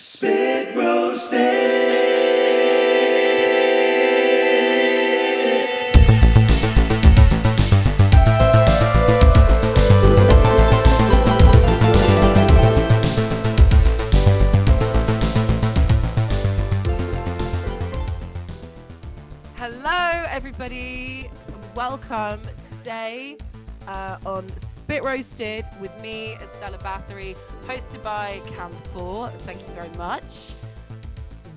Spit 0.00 0.76
roasted. 0.76 1.38
Hello, 19.56 20.24
everybody. 20.30 21.28
Welcome 21.74 22.40
today 22.70 23.36
uh, 23.88 24.18
on 24.24 24.46
Spit 24.58 25.02
Roasted 25.02 25.64
with 25.80 25.98
me, 26.00 26.36
Stella 26.46 26.78
Bathory, 26.78 27.36
hosted 27.68 28.02
by 28.02 28.40
Cam 28.56 28.70
Four. 28.94 29.28
Thank 29.40 29.60
you 29.60 29.74
very 29.74 29.90
much. 29.98 30.54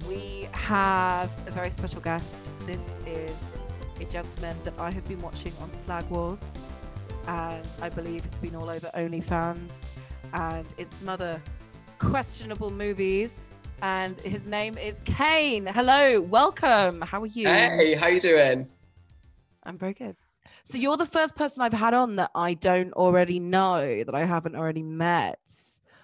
We 0.10 0.50
have 0.52 1.32
a 1.48 1.52
very 1.52 1.72
special 1.72 2.02
guest. 2.02 2.42
This 2.66 3.00
is 3.08 3.64
a 4.02 4.04
gentleman 4.04 4.58
that 4.66 4.74
I 4.78 4.92
have 4.92 5.08
been 5.08 5.22
watching 5.22 5.54
on 5.62 5.72
Slag 5.72 6.04
Wars, 6.10 6.44
and 7.28 7.66
I 7.82 7.88
believe 7.88 8.26
has 8.26 8.38
been 8.40 8.56
all 8.58 8.70
over 8.70 8.92
OnlyFans 8.94 9.72
and 10.34 10.68
in 10.78 10.92
some 10.92 11.08
other 11.08 11.42
questionable 11.98 12.72
movies. 12.72 13.56
And 13.82 14.20
his 14.20 14.48
name 14.48 14.78
is 14.78 15.02
Cain. 15.06 15.66
Hello, 15.66 16.20
welcome. 16.20 17.00
How 17.00 17.22
are 17.22 17.26
you? 17.26 17.48
Hey, 17.48 17.96
how 17.96 18.10
you 18.10 18.20
doing? 18.20 18.68
I'm 19.64 19.78
very 19.78 19.94
good. 19.94 20.18
So 20.66 20.78
you're 20.78 20.98
the 20.98 21.06
first 21.06 21.38
person 21.38 21.62
I've 21.64 21.72
had 21.72 21.94
on 21.94 22.18
that 22.18 22.32
I 22.36 22.54
don't 22.54 22.92
already 22.94 23.40
know, 23.40 24.04
that 24.04 24.14
I 24.14 24.26
haven't 24.26 24.58
already 24.58 24.84
met, 24.84 25.40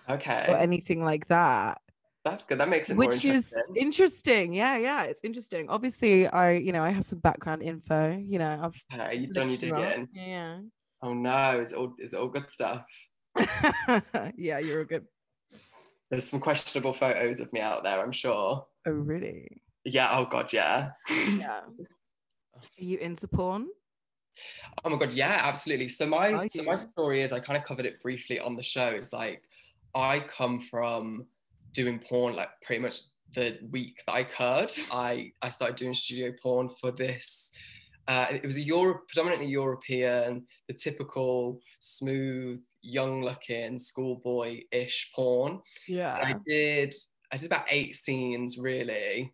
or 0.07 0.15
Okay, 0.15 0.55
anything 0.57 1.03
like 1.03 1.27
that. 1.27 1.81
that's 2.23 2.43
good. 2.43 2.59
That 2.59 2.69
makes 2.69 2.89
it 2.89 2.97
Which 2.97 3.25
is 3.25 3.53
interesting. 3.75 4.53
Yeah, 4.53 4.77
yeah, 4.77 5.03
it's 5.03 5.23
interesting. 5.23 5.69
Obviously, 5.69 6.27
I, 6.27 6.53
you 6.53 6.71
know, 6.71 6.83
I 6.83 6.91
have 6.91 7.05
some 7.05 7.19
background 7.19 7.63
info. 7.63 8.17
You 8.17 8.39
know, 8.39 8.59
I've 8.63 8.99
Okay, 8.99 9.15
you've 9.15 9.33
done 9.33 9.49
your 9.49 9.57
digging. 9.57 10.09
Yeah. 10.13 10.59
Oh 11.01 11.13
no, 11.13 11.59
it's 11.59 11.73
all 11.73 11.93
is 11.99 12.13
it 12.13 12.19
all 12.19 12.27
good 12.27 12.49
stuff? 12.49 12.85
yeah, 14.37 14.59
you're 14.59 14.81
a 14.81 14.85
good. 14.85 15.05
There's 16.09 16.23
some 16.23 16.39
questionable 16.39 16.93
photos 16.93 17.39
of 17.39 17.51
me 17.51 17.59
out 17.59 17.83
there, 17.83 17.99
I'm 17.99 18.13
sure. 18.13 18.65
Oh, 18.85 18.91
really? 18.91 19.61
Yeah. 19.83 20.09
Oh 20.11 20.25
god, 20.25 20.53
yeah. 20.53 20.91
Yeah. 21.09 21.61
Are 22.55 22.61
you 22.77 22.97
into 22.97 23.27
porn? 23.27 23.67
Oh 24.83 24.89
my 24.89 24.97
god, 24.97 25.13
yeah, 25.13 25.39
absolutely. 25.43 25.87
So 25.87 26.05
my 26.05 26.47
so 26.47 26.63
my 26.63 26.75
story 26.75 27.21
is 27.21 27.31
I 27.31 27.39
kind 27.39 27.57
of 27.57 27.63
covered 27.63 27.85
it 27.85 28.01
briefly 28.01 28.39
on 28.39 28.55
the 28.55 28.63
show. 28.63 28.87
It's 28.87 29.13
like 29.13 29.46
I 29.97 30.19
come 30.19 30.59
from 30.59 31.25
doing 31.73 31.99
porn 31.99 32.35
like 32.35 32.49
pretty 32.63 32.81
much 32.81 33.01
the 33.33 33.57
week 33.71 34.01
that 34.05 34.13
I 34.13 34.23
could. 34.23 34.71
I 34.91 35.31
I 35.41 35.49
started 35.49 35.75
doing 35.75 35.93
studio 35.93 36.31
porn 36.41 36.69
for 36.69 36.91
this. 36.91 37.51
Uh, 38.07 38.27
it 38.31 38.43
was 38.43 38.55
a 38.55 38.61
Europe, 38.61 39.05
predominantly 39.09 39.47
European, 39.47 40.45
the 40.69 40.73
typical 40.73 41.59
smooth, 41.81 42.57
young-looking 42.81 43.77
schoolboy-ish 43.77 45.11
porn. 45.13 45.59
Yeah. 45.89 46.13
I 46.13 46.35
did 46.45 46.93
I 47.33 47.37
did 47.37 47.47
about 47.47 47.67
eight 47.69 47.95
scenes 47.95 48.57
really. 48.57 49.33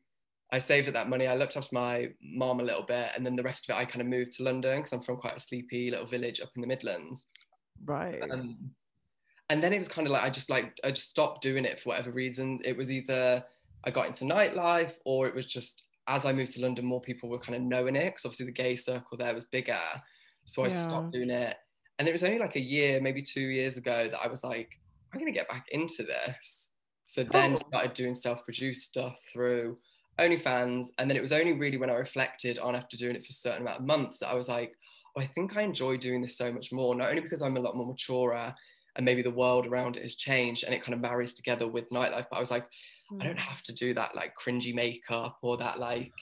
I 0.52 0.60
saved 0.60 0.88
up 0.88 0.94
that 0.94 1.10
money. 1.10 1.28
I 1.28 1.36
looked 1.36 1.58
after 1.58 1.74
my 1.74 2.10
mom 2.22 2.60
a 2.60 2.64
little 2.64 2.84
bit, 2.84 3.12
and 3.16 3.26
then 3.26 3.36
the 3.36 3.44
rest 3.44 3.68
of 3.68 3.76
it 3.76 3.80
I 3.80 3.86
kind 3.86 4.02
of 4.02 4.08
moved 4.08 4.34
to 4.34 4.44
London 4.44 4.78
because 4.78 4.94
I'm 4.94 5.02
from 5.02 5.18
quite 5.18 5.36
a 5.36 5.40
sleepy 5.40 5.92
little 5.92 6.06
village 6.06 6.42
up 6.42 6.50
in 6.56 6.62
the 6.62 6.68
Midlands. 6.68 7.28
Right. 7.86 8.22
Um, 8.32 8.72
and 9.54 9.62
then 9.62 9.72
it 9.72 9.78
was 9.78 9.88
kind 9.88 10.08
of 10.08 10.12
like 10.12 10.24
I 10.24 10.32
just 10.32 10.50
like 10.50 10.76
I 10.84 10.90
just 10.90 11.12
stopped 11.12 11.44
doing 11.44 11.64
it 11.64 11.80
for 11.80 11.90
whatever 11.90 12.10
reason. 12.10 12.60
It 12.66 12.76
was 12.76 12.90
either 12.90 13.46
I 13.86 13.92
got 13.92 14.08
into 14.08 14.26
nightlife 14.26 14.96
or 15.06 15.28
it 15.28 15.36
was 15.36 15.46
just 15.46 15.84
as 16.08 16.26
I 16.26 16.34
moved 16.34 16.54
to 16.54 16.62
London, 16.62 16.86
more 16.86 17.00
people 17.00 17.30
were 17.30 17.38
kind 17.38 17.56
of 17.56 17.62
knowing 17.62 17.96
it 17.96 18.06
because 18.06 18.26
obviously 18.26 18.48
the 18.48 18.52
gay 18.52 18.76
circle 18.76 19.16
there 19.16 19.36
was 19.36 19.46
bigger. 19.46 19.78
So 20.46 20.66
I 20.66 20.70
Yeah. 20.70 20.70
stopped 20.70 21.14
doing 21.14 21.30
it. 21.30 21.56
And 22.00 22.10
it 22.10 22.12
was 22.12 22.24
only 22.24 22.40
like 22.40 22.56
a 22.56 22.60
year, 22.60 23.00
maybe 23.00 23.22
two 23.22 23.42
years 23.44 23.78
ago 23.78 24.08
that 24.08 24.20
I 24.20 24.28
was 24.28 24.44
like, 24.44 24.72
I'm 25.14 25.20
gonna 25.20 25.32
get 25.32 25.48
back 25.50 25.68
into 25.70 26.02
this. 26.02 26.72
So 27.04 27.24
then 27.24 27.56
Oh. 27.56 27.60
started 27.60 27.94
doing 27.94 28.16
self-produced 28.16 28.84
stuff 28.90 29.20
through 29.32 29.76
OnlyFans. 30.20 30.88
And 30.98 31.08
then 31.08 31.16
it 31.16 31.22
was 31.22 31.32
only 31.32 31.54
really 31.54 31.78
when 31.78 31.92
I 31.92 31.94
reflected 31.94 32.58
on 32.58 32.74
after 32.74 32.98
doing 32.98 33.16
it 33.16 33.24
for 33.24 33.30
a 33.30 33.34
certain 33.34 33.62
amount 33.62 33.82
of 33.82 33.86
months 33.86 34.18
that 34.20 34.30
I 34.30 34.34
was 34.34 34.50
like, 34.50 34.74
oh, 35.16 35.22
I 35.22 35.28
think 35.28 35.56
I 35.56 35.62
enjoy 35.62 35.98
doing 35.98 36.22
this 36.24 36.38
so 36.40 36.52
much 36.52 36.72
more. 36.72 36.96
Not 36.96 37.10
only 37.12 37.22
because 37.22 37.44
I'm 37.44 37.56
a 37.56 37.62
lot 37.62 37.76
more 37.76 37.86
maturer 37.86 38.52
and 38.96 39.06
maybe 39.06 39.22
the 39.22 39.32
world 39.32 39.66
around 39.66 39.96
it 39.98 40.04
has 40.04 40.16
changed 40.16 40.64
and 40.64 40.74
it 40.74 40.82
kind 40.82 40.94
of 40.94 41.00
marries 41.00 41.34
together 41.34 41.68
with 41.68 41.90
nightlife, 41.90 42.28
but 42.30 42.38
I 42.38 42.40
was 42.40 42.52
like, 42.52 42.66
I 43.20 43.26
don't 43.26 43.40
have 43.40 43.62
to 43.64 43.74
do 43.74 43.94
that 43.94 44.16
like 44.16 44.34
cringy 44.36 44.74
makeup 44.74 45.38
or 45.42 45.58
that 45.58 45.80
like 45.80 46.14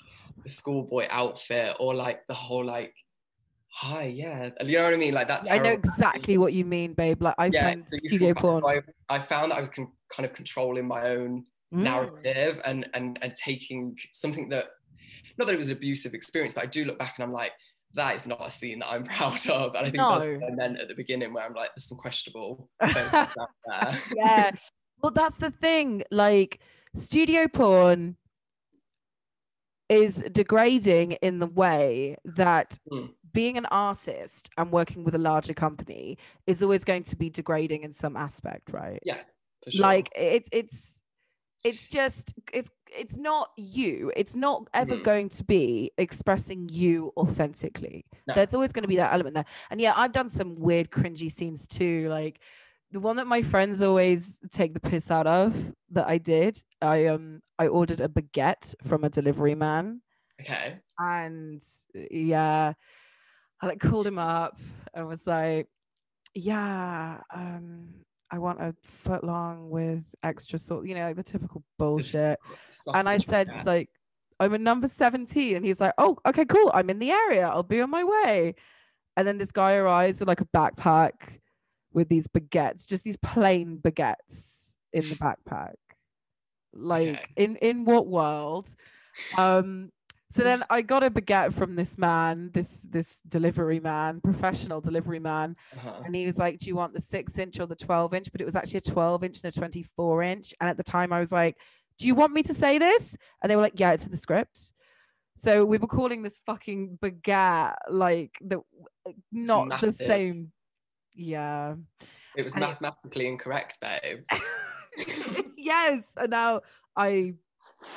the 0.44 0.50
schoolboy 0.50 1.08
outfit 1.10 1.76
or 1.80 1.96
like 1.96 2.26
the 2.28 2.34
whole 2.34 2.66
like 2.66 2.94
hi 3.74 4.04
yeah 4.04 4.50
you 4.66 4.76
know 4.76 4.84
what 4.84 4.94
I 4.94 4.98
mean 4.98 5.14
like 5.14 5.30
that's 5.30 5.50
I 5.50 5.58
know 5.58 5.72
exactly 5.72 6.38
what 6.38 6.52
you 6.52 6.66
mean, 6.66 6.94
babe. 6.94 7.22
Like 7.22 7.36
I 7.38 7.46
yeah 7.48 7.76
so 7.86 7.98
studio 7.98 8.34
porn. 8.34 8.62
so 8.62 8.70
I, 8.70 8.82
I 9.10 9.20
found 9.20 9.52
that 9.52 9.58
I 9.58 9.60
was 9.62 9.70
con- 9.70 9.94
kind 10.12 10.26
of 10.28 10.34
controlling 10.36 10.88
my 10.88 11.08
own 11.10 11.46
Mm. 11.74 11.84
narrative 11.84 12.62
and 12.66 12.90
and 12.94 13.18
and 13.22 13.34
taking 13.34 13.98
something 14.12 14.50
that 14.50 14.66
not 15.38 15.46
that 15.48 15.54
it 15.54 15.58
was 15.58 15.70
an 15.70 15.78
abusive 15.78 16.14
experience 16.14 16.54
but 16.56 16.64
I 16.64 16.68
do 16.68 16.84
look 16.84 17.00
back 17.00 17.14
and 17.18 17.24
I'm 17.24 17.32
like 17.32 17.54
that 17.94 18.16
is 18.16 18.26
not 18.26 18.46
a 18.48 18.52
scene 18.52 18.80
that 18.80 18.90
I'm 18.92 19.04
proud 19.18 19.48
of 19.50 19.76
and 19.76 19.86
I 19.86 19.90
think 19.92 19.98
that's 19.98 20.26
No. 20.28 20.34
what 20.38 20.52
I 20.52 20.56
meant 20.56 20.80
at 20.80 20.88
the 20.88 20.96
beginning 20.96 21.34
where 21.34 21.44
I'm 21.46 21.54
like 21.54 21.72
there's 21.76 21.86
some 21.88 21.98
questionable 21.98 22.70
photos 22.82 23.14
out 23.14 23.50
there 23.66 23.98
yeah. 24.16 24.52
Well, 25.02 25.12
that's 25.12 25.38
the 25.38 25.50
thing. 25.50 26.04
Like, 26.12 26.60
studio 26.96 27.48
porn 27.48 28.18
is 29.90 30.24
degrading 30.32 31.14
in 31.24 31.40
the 31.40 31.48
way 31.48 32.16
that 32.24 32.78
Mm. 32.92 33.10
being 33.34 33.58
an 33.58 33.66
artist 33.72 34.50
and 34.58 34.72
working 34.72 35.04
with 35.04 35.16
a 35.16 35.18
larger 35.18 35.54
company 35.54 36.18
is 36.48 36.62
always 36.62 36.84
going 36.84 37.04
to 37.06 37.16
be 37.16 37.30
degrading 37.30 37.84
in 37.84 37.94
some 37.94 38.16
aspect, 38.16 38.72
right? 38.72 39.00
yeah 39.04 39.22
for 39.64 39.72
sure 39.72 39.82
Like, 39.82 40.10
it, 40.16 40.48
it's 40.52 41.01
it's 41.64 41.88
just 41.88 42.34
it's 42.54 42.70
it's 42.98 43.18
not 43.18 43.52
you. 43.58 44.12
It's 44.16 44.36
not 44.36 44.68
ever 44.74 44.98
Mhm. 44.98 45.04
going 45.04 45.30
to 45.30 45.44
be 45.46 45.92
expressing 45.98 46.68
you 46.70 47.14
authentically. 47.18 48.06
No. 48.28 48.34
there's 48.34 48.54
always 48.54 48.72
going 48.74 48.84
to 48.84 48.88
be 48.88 48.98
that 48.98 49.14
element 49.14 49.36
there. 49.36 49.46
And 49.70 49.80
yeah 49.82 49.94
i've 49.96 50.12
done 50.12 50.30
some 50.30 50.56
weird 50.56 50.90
cringy 50.92 51.32
scenes 51.32 51.68
too 51.68 52.08
like 52.10 52.40
the 52.92 53.00
one 53.00 53.16
that 53.16 53.28
my 53.28 53.42
friends 53.42 53.82
always 53.82 54.40
take 54.52 54.74
the 54.74 54.80
piss 54.82 55.10
out 55.10 55.26
of 55.28 55.56
that 55.92 56.08
i 56.08 56.18
did 56.18 56.62
i 56.82 57.06
um 57.08 57.42
i 57.58 57.68
ordered 57.68 58.02
a 58.02 58.10
baguette 58.10 58.76
from 58.84 59.04
a 59.04 59.10
delivery 59.10 59.56
man. 59.56 60.02
Okay. 60.42 60.76
And 61.00 61.62
yeah 62.12 62.74
i 63.62 63.68
like 63.68 63.80
called 63.80 64.08
him 64.08 64.18
up 64.20 64.60
and 64.94 65.08
was 65.08 65.26
like 65.28 65.68
yeah 66.34 67.22
um 67.34 67.90
i 68.32 68.38
want 68.38 68.60
a 68.62 68.74
foot 68.82 69.24
long 69.24 69.70
with 69.70 70.04
extra 70.24 70.58
salt 70.58 70.86
you 70.88 70.96
know 70.96 71.06
like 71.06 71.16
the 71.16 71.24
typical 71.24 71.64
bullshit. 71.78 72.40
and 72.96 73.08
i 73.10 73.18
said 73.18 73.48
baguette. 73.48 73.66
like 73.66 73.90
i'm 74.40 74.54
at 74.54 74.62
number 74.62 74.88
17 74.88 75.56
and 75.56 75.66
he's 75.66 75.80
like 75.82 75.94
oh 75.98 76.18
okay 76.26 76.46
cool. 76.46 76.72
I'm 76.74 76.90
in 76.90 76.98
the 77.00 77.12
area. 77.12 77.48
I'll 77.48 77.62
be 77.64 77.82
on 77.82 77.90
my 77.92 78.04
way. 78.04 78.56
And 79.18 79.28
then 79.28 79.38
this 79.38 79.52
guy 79.52 79.74
arrives 79.74 80.20
with 80.20 80.28
like 80.30 80.42
a 80.42 80.46
backpack 80.46 81.40
with 81.94 82.08
these 82.10 82.26
baguettes 82.28 82.88
just 82.88 83.04
these 83.04 83.18
plain 83.18 83.78
baguettes 83.84 84.76
in 84.94 85.08
the 85.10 85.16
backpack. 85.26 85.76
Like 86.74 87.10
Okay. 87.10 87.26
in 87.36 87.56
in 87.58 87.86
what 87.86 88.08
world 88.08 88.74
um 89.38 89.92
so 90.32 90.44
then 90.44 90.64
I 90.70 90.82
got 90.82 91.04
a 91.04 91.12
baguette 91.12 91.54
from 91.54 91.76
this 91.76 91.98
man, 91.98 92.50
this 92.54 92.88
this 92.90 93.22
delivery 93.28 93.80
man, 93.80 94.22
professional 94.22 94.82
delivery 94.82 95.20
man, 95.20 95.56
Uh-huh. 95.78 96.02
and 96.06 96.16
he 96.16 96.26
was 96.26 96.38
like, 96.38 96.58
"Do 96.60 96.66
you 96.68 96.76
want 96.76 96.94
the 96.94 97.02
six 97.02 97.38
inch 97.38 97.60
or 97.60 97.68
the 97.68 97.76
twelve 97.76 98.14
inch?" 98.14 98.32
But 98.32 98.42
it 98.42 98.46
was 98.46 98.56
actually 98.56 98.80
a 98.80 98.92
twelve 98.94 99.24
inch 99.24 99.44
and 99.44 99.54
a 99.54 99.60
twenty 99.60 99.84
four 99.96 100.24
inch. 100.24 100.54
And 100.60 100.70
at 100.70 100.78
the 100.78 100.84
time, 100.84 101.12
I 101.14 101.20
was 101.20 101.32
like, 101.32 101.58
"Do 102.00 102.08
you 102.08 102.16
want 102.16 102.34
me 102.34 102.44
to 102.44 102.54
say 102.54 102.78
this?" 102.78 103.16
And 103.42 103.50
they 103.52 103.56
were 103.56 103.62
like, 103.62 103.80
"Yeah, 103.80 103.92
it's 103.92 104.06
in 104.06 104.12
the 104.12 104.18
script." 104.18 104.74
So 105.38 105.66
we 105.66 105.78
were 105.80 105.88
calling 105.88 106.22
this 106.24 106.40
fucking 106.46 107.00
baguette 107.02 107.76
like 107.90 108.38
the 108.42 108.62
not 109.32 109.82
the 109.82 109.92
same. 109.92 110.52
Yeah. 111.16 111.76
It 112.38 112.44
was 112.44 112.54
And 112.54 112.64
it- 112.64 112.68
mathematically 112.68 113.28
incorrect, 113.28 113.78
babe. 113.82 114.20
yes. 115.58 116.14
And 116.18 116.30
now 116.32 116.62
I, 116.96 117.34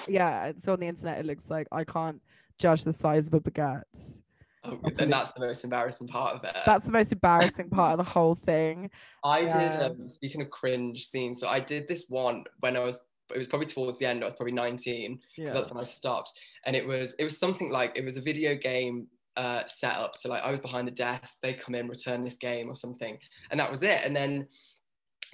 yeah. 0.09 0.53
So 0.59 0.73
on 0.73 0.81
the 0.81 0.89
internet, 0.89 1.19
it 1.21 1.27
looks 1.27 1.51
like 1.51 1.67
I 1.71 1.85
can't 1.85 2.21
judge 2.59 2.85
the 2.85 2.93
size 2.93 3.27
of 3.27 3.35
a 3.35 3.41
baguette. 3.41 4.21
Oh, 4.65 4.81
and 4.99 5.13
that's 5.13 5.33
the 5.33 5.41
most 5.41 5.63
embarrassing 5.65 6.09
part 6.09 6.37
of 6.37 6.45
it. 6.45 6.57
That's 6.65 6.87
the 6.87 6.93
most 6.93 7.13
embarrassing 7.13 7.69
part 7.69 7.99
of 7.99 8.05
the 8.05 8.11
whole 8.11 8.35
thing. 8.35 8.91
I 9.23 9.43
did. 9.43 9.51
yeah. 9.51 9.89
Um, 9.91 10.09
speaking 10.09 10.41
of 10.41 10.51
cringe 10.51 11.07
scenes, 11.07 11.41
so 11.41 11.49
I 11.49 11.61
did 11.61 11.87
this 11.87 12.07
one 12.09 12.45
when 12.61 12.77
I 12.77 12.81
was. 12.81 13.01
It 13.35 13.39
was 13.39 13.47
probably 13.47 13.67
towards 13.67 13.99
the 13.99 14.07
end. 14.07 14.23
I 14.23 14.27
was 14.27 14.35
probably 14.35 14.53
19 14.53 15.19
because 15.35 15.55
that's 15.55 15.71
when 15.71 15.81
I 15.81 15.85
stopped. 15.85 16.33
And 16.67 16.77
it 16.77 16.87
was 16.87 17.15
it 17.19 17.25
was 17.25 17.39
something 17.39 17.71
like 17.71 17.97
it 17.97 18.05
was 18.05 18.19
a 18.19 18.21
video 18.21 18.55
game 18.55 19.09
uh, 19.37 19.65
setup. 19.65 20.15
So 20.15 20.29
like 20.29 20.43
I 20.43 20.51
was 20.51 20.61
behind 20.61 20.87
the 20.87 20.93
desk. 20.93 21.39
They 21.43 21.55
come 21.55 21.75
in, 21.75 21.89
return 21.89 22.23
this 22.23 22.37
game 22.37 22.69
or 22.69 22.75
something, 22.75 23.19
and 23.51 23.59
that 23.59 23.71
was 23.71 23.83
it. 23.83 24.03
And 24.05 24.15
then 24.15 24.47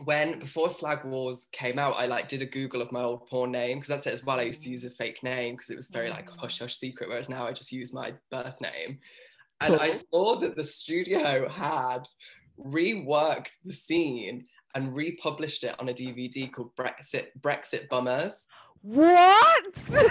when 0.04 0.38
before 0.38 0.70
Slag 0.70 1.04
Wars 1.04 1.48
came 1.52 1.78
out, 1.78 1.94
I 1.96 2.06
like 2.06 2.28
did 2.28 2.42
a 2.42 2.46
Google 2.46 2.82
of 2.82 2.92
my 2.92 3.00
old 3.02 3.26
porn 3.26 3.50
name 3.52 3.78
because 3.78 3.88
that's 3.88 4.06
it 4.06 4.12
as 4.12 4.24
well. 4.24 4.40
I 4.40 4.44
used 4.44 4.62
to 4.62 4.70
use 4.70 4.84
a 4.84 4.90
fake 4.90 5.22
name 5.22 5.54
because 5.54 5.70
it 5.70 5.76
was 5.76 5.88
very 5.88 6.10
like 6.10 6.28
Mm. 6.30 6.36
hush 6.36 6.58
hush 6.58 6.76
secret, 6.76 7.08
whereas 7.08 7.28
now 7.28 7.46
I 7.46 7.52
just 7.52 7.72
use 7.72 7.92
my 7.92 8.14
birth 8.30 8.60
name. 8.60 8.98
And 9.60 9.76
I 9.76 9.98
saw 10.10 10.38
that 10.40 10.56
the 10.56 10.64
studio 10.64 11.48
had 11.48 12.08
reworked 12.58 13.58
the 13.64 13.72
scene 13.72 14.46
and 14.74 14.94
republished 14.94 15.64
it 15.64 15.74
on 15.78 15.88
a 15.88 15.92
DVD 15.92 16.50
called 16.50 16.74
Brexit 16.76 17.28
Brexit 17.40 17.88
Bummers. 17.88 18.46
What? 18.82 19.76
So 19.76 20.08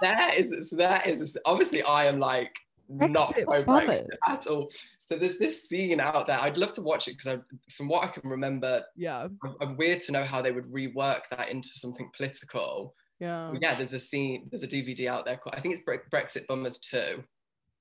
there 0.00 0.32
is 0.34 0.70
so 0.70 0.76
that 0.76 1.06
is 1.06 1.36
obviously 1.44 1.82
I 1.82 2.06
am 2.06 2.18
like 2.20 2.54
not 2.90 3.32
pro 3.44 3.62
Brexit 3.64 4.06
at 4.28 4.46
all. 4.46 4.70
So 4.98 5.16
there's 5.16 5.38
this 5.38 5.68
scene 5.68 6.00
out 6.00 6.26
there. 6.26 6.38
I'd 6.40 6.56
love 6.58 6.72
to 6.74 6.82
watch 6.82 7.08
it 7.08 7.16
because 7.16 7.40
from 7.70 7.88
what 7.88 8.04
I 8.04 8.08
can 8.08 8.28
remember, 8.28 8.82
yeah, 8.96 9.18
I'm- 9.20 9.38
I'm 9.60 9.76
weird 9.76 10.00
to 10.02 10.12
know 10.12 10.24
how 10.24 10.42
they 10.42 10.50
would 10.52 10.66
rework 10.66 11.22
that 11.30 11.48
into 11.50 11.68
something 11.68 12.10
political. 12.16 12.94
yeah. 13.18 13.50
But 13.52 13.62
yeah, 13.62 13.74
there's 13.74 13.92
a 13.92 14.00
scene, 14.00 14.48
there's 14.50 14.62
a 14.62 14.68
DVD 14.68 15.06
out 15.08 15.24
there. 15.26 15.36
Called, 15.36 15.54
I 15.56 15.60
think 15.60 15.74
it's 15.74 15.84
Bre- 15.84 16.08
Brexit 16.10 16.46
Bummers 16.46 16.78
2. 16.78 17.22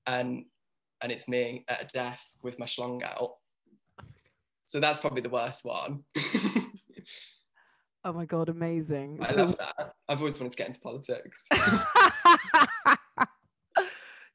And 0.08 0.46
and 1.02 1.12
it's 1.12 1.28
me 1.30 1.64
at 1.70 1.82
a 1.84 1.86
desk 1.86 2.40
with 2.44 2.60
my 2.60 2.66
schlong 2.66 3.02
out. 3.04 3.36
So 4.66 4.80
that's 4.80 5.00
probably 5.00 5.22
the 5.22 5.30
worst 5.30 5.64
one. 5.66 6.04
Oh 8.06 8.14
my 8.14 8.24
god, 8.26 8.48
amazing. 8.48 9.20
I 9.22 9.34
love 9.34 9.58
that. 9.58 9.94
I've 10.08 10.20
always 10.20 10.40
wanted 10.40 10.52
to 10.52 10.58
get 10.58 10.68
into 10.68 10.80
politics. 10.80 11.46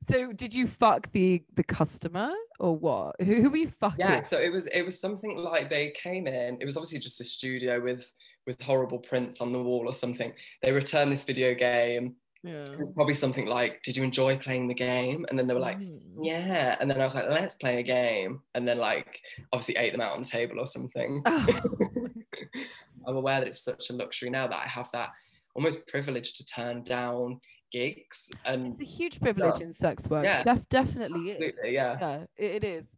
so 0.07 0.33
did 0.33 0.53
you 0.55 0.67
fuck 0.67 1.11
the 1.13 1.43
the 1.55 1.65
customer 1.65 2.33
or 2.61 2.77
what? 2.77 3.17
Who, 3.21 3.43
who 3.43 3.51
were 3.51 3.57
you 3.57 3.69
fucking? 3.69 3.99
yeah, 4.01 4.21
so 4.21 4.39
it 4.39 4.53
was 4.53 4.67
it 4.67 4.83
was 4.83 4.99
something 5.01 5.37
like 5.37 5.69
they 5.71 5.91
came 5.91 6.27
in. 6.27 6.59
It 6.61 6.65
was 6.65 6.77
obviously 6.77 6.99
just 7.01 7.21
a 7.21 7.25
studio 7.25 7.81
with 7.81 8.11
with 8.47 8.61
horrible 8.61 8.99
prints 8.99 9.41
on 9.41 9.53
the 9.53 9.63
wall 9.63 9.85
or 9.87 9.93
something. 9.93 10.33
They 10.63 10.71
returned 10.73 11.11
this 11.13 11.23
video 11.25 11.55
game. 11.55 12.17
yeah. 12.43 12.63
It 12.65 12.77
was 12.79 12.93
probably 12.93 13.15
something 13.15 13.47
like, 13.47 13.83
"Did 13.83 13.97
you 13.97 14.03
enjoy 14.03 14.37
playing 14.37 14.69
the 14.69 14.75
game?" 14.75 15.25
And 15.31 15.39
then 15.39 15.47
they 15.47 15.55
were 15.55 15.61
like, 15.61 15.79
Mm. 15.79 16.01
yeah 16.23 16.77
and 16.81 16.89
then 16.91 17.01
i 17.01 17.05
was 17.05 17.15
like 17.17 17.29
let's 17.29 17.57
play 17.57 17.81
a 17.81 17.83
game 17.83 18.41
and 18.55 18.69
then 18.69 18.79
like 18.79 19.21
obviously 19.53 19.77
ate 19.77 19.91
them 19.93 20.01
out 20.01 20.13
on 20.13 20.23
the 20.23 20.29
table 20.29 20.61
or 20.61 20.67
something 20.67 21.21
Oh, 21.27 21.47
i'm 23.07 23.17
aware 23.17 23.41
that 23.41 23.49
it's 23.49 23.61
such 23.65 23.91
a 23.91 23.93
luxury 23.93 24.31
now 24.31 24.47
that 24.47 24.61
i 24.65 24.69
have 24.69 24.91
that 24.93 25.11
almost 25.55 25.87
privilege 25.89 26.33
to 26.35 26.45
turn 26.47 26.83
down 26.85 27.41
gigs 27.75 28.31
and 28.47 28.67
it's 28.69 28.81
a 28.81 28.85
huge 28.85 29.21
privilege 29.21 29.61
in 29.61 29.73
sex 29.73 30.09
work. 30.09 30.25
Yeah, 30.25 30.43
Def- 30.43 30.69
definitely 30.69 31.23
is. 31.23 31.35
absolutely 31.35 31.75
yeah. 31.75 31.97
Yeah 32.01 32.19
it, 32.37 32.51
it 32.59 32.65
is. 32.65 32.97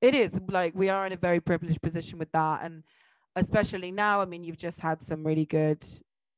It 0.00 0.14
is. 0.14 0.40
Like 0.48 0.72
we 0.74 0.88
are 0.88 1.06
in 1.06 1.12
a 1.12 1.16
very 1.28 1.40
privileged 1.40 1.82
position 1.82 2.18
with 2.18 2.32
that 2.32 2.64
and 2.64 2.82
especially 3.36 3.90
now 3.90 4.20
i 4.20 4.24
mean 4.24 4.44
you've 4.44 4.64
just 4.68 4.80
had 4.80 5.02
some 5.02 5.24
really 5.24 5.44
good 5.44 5.84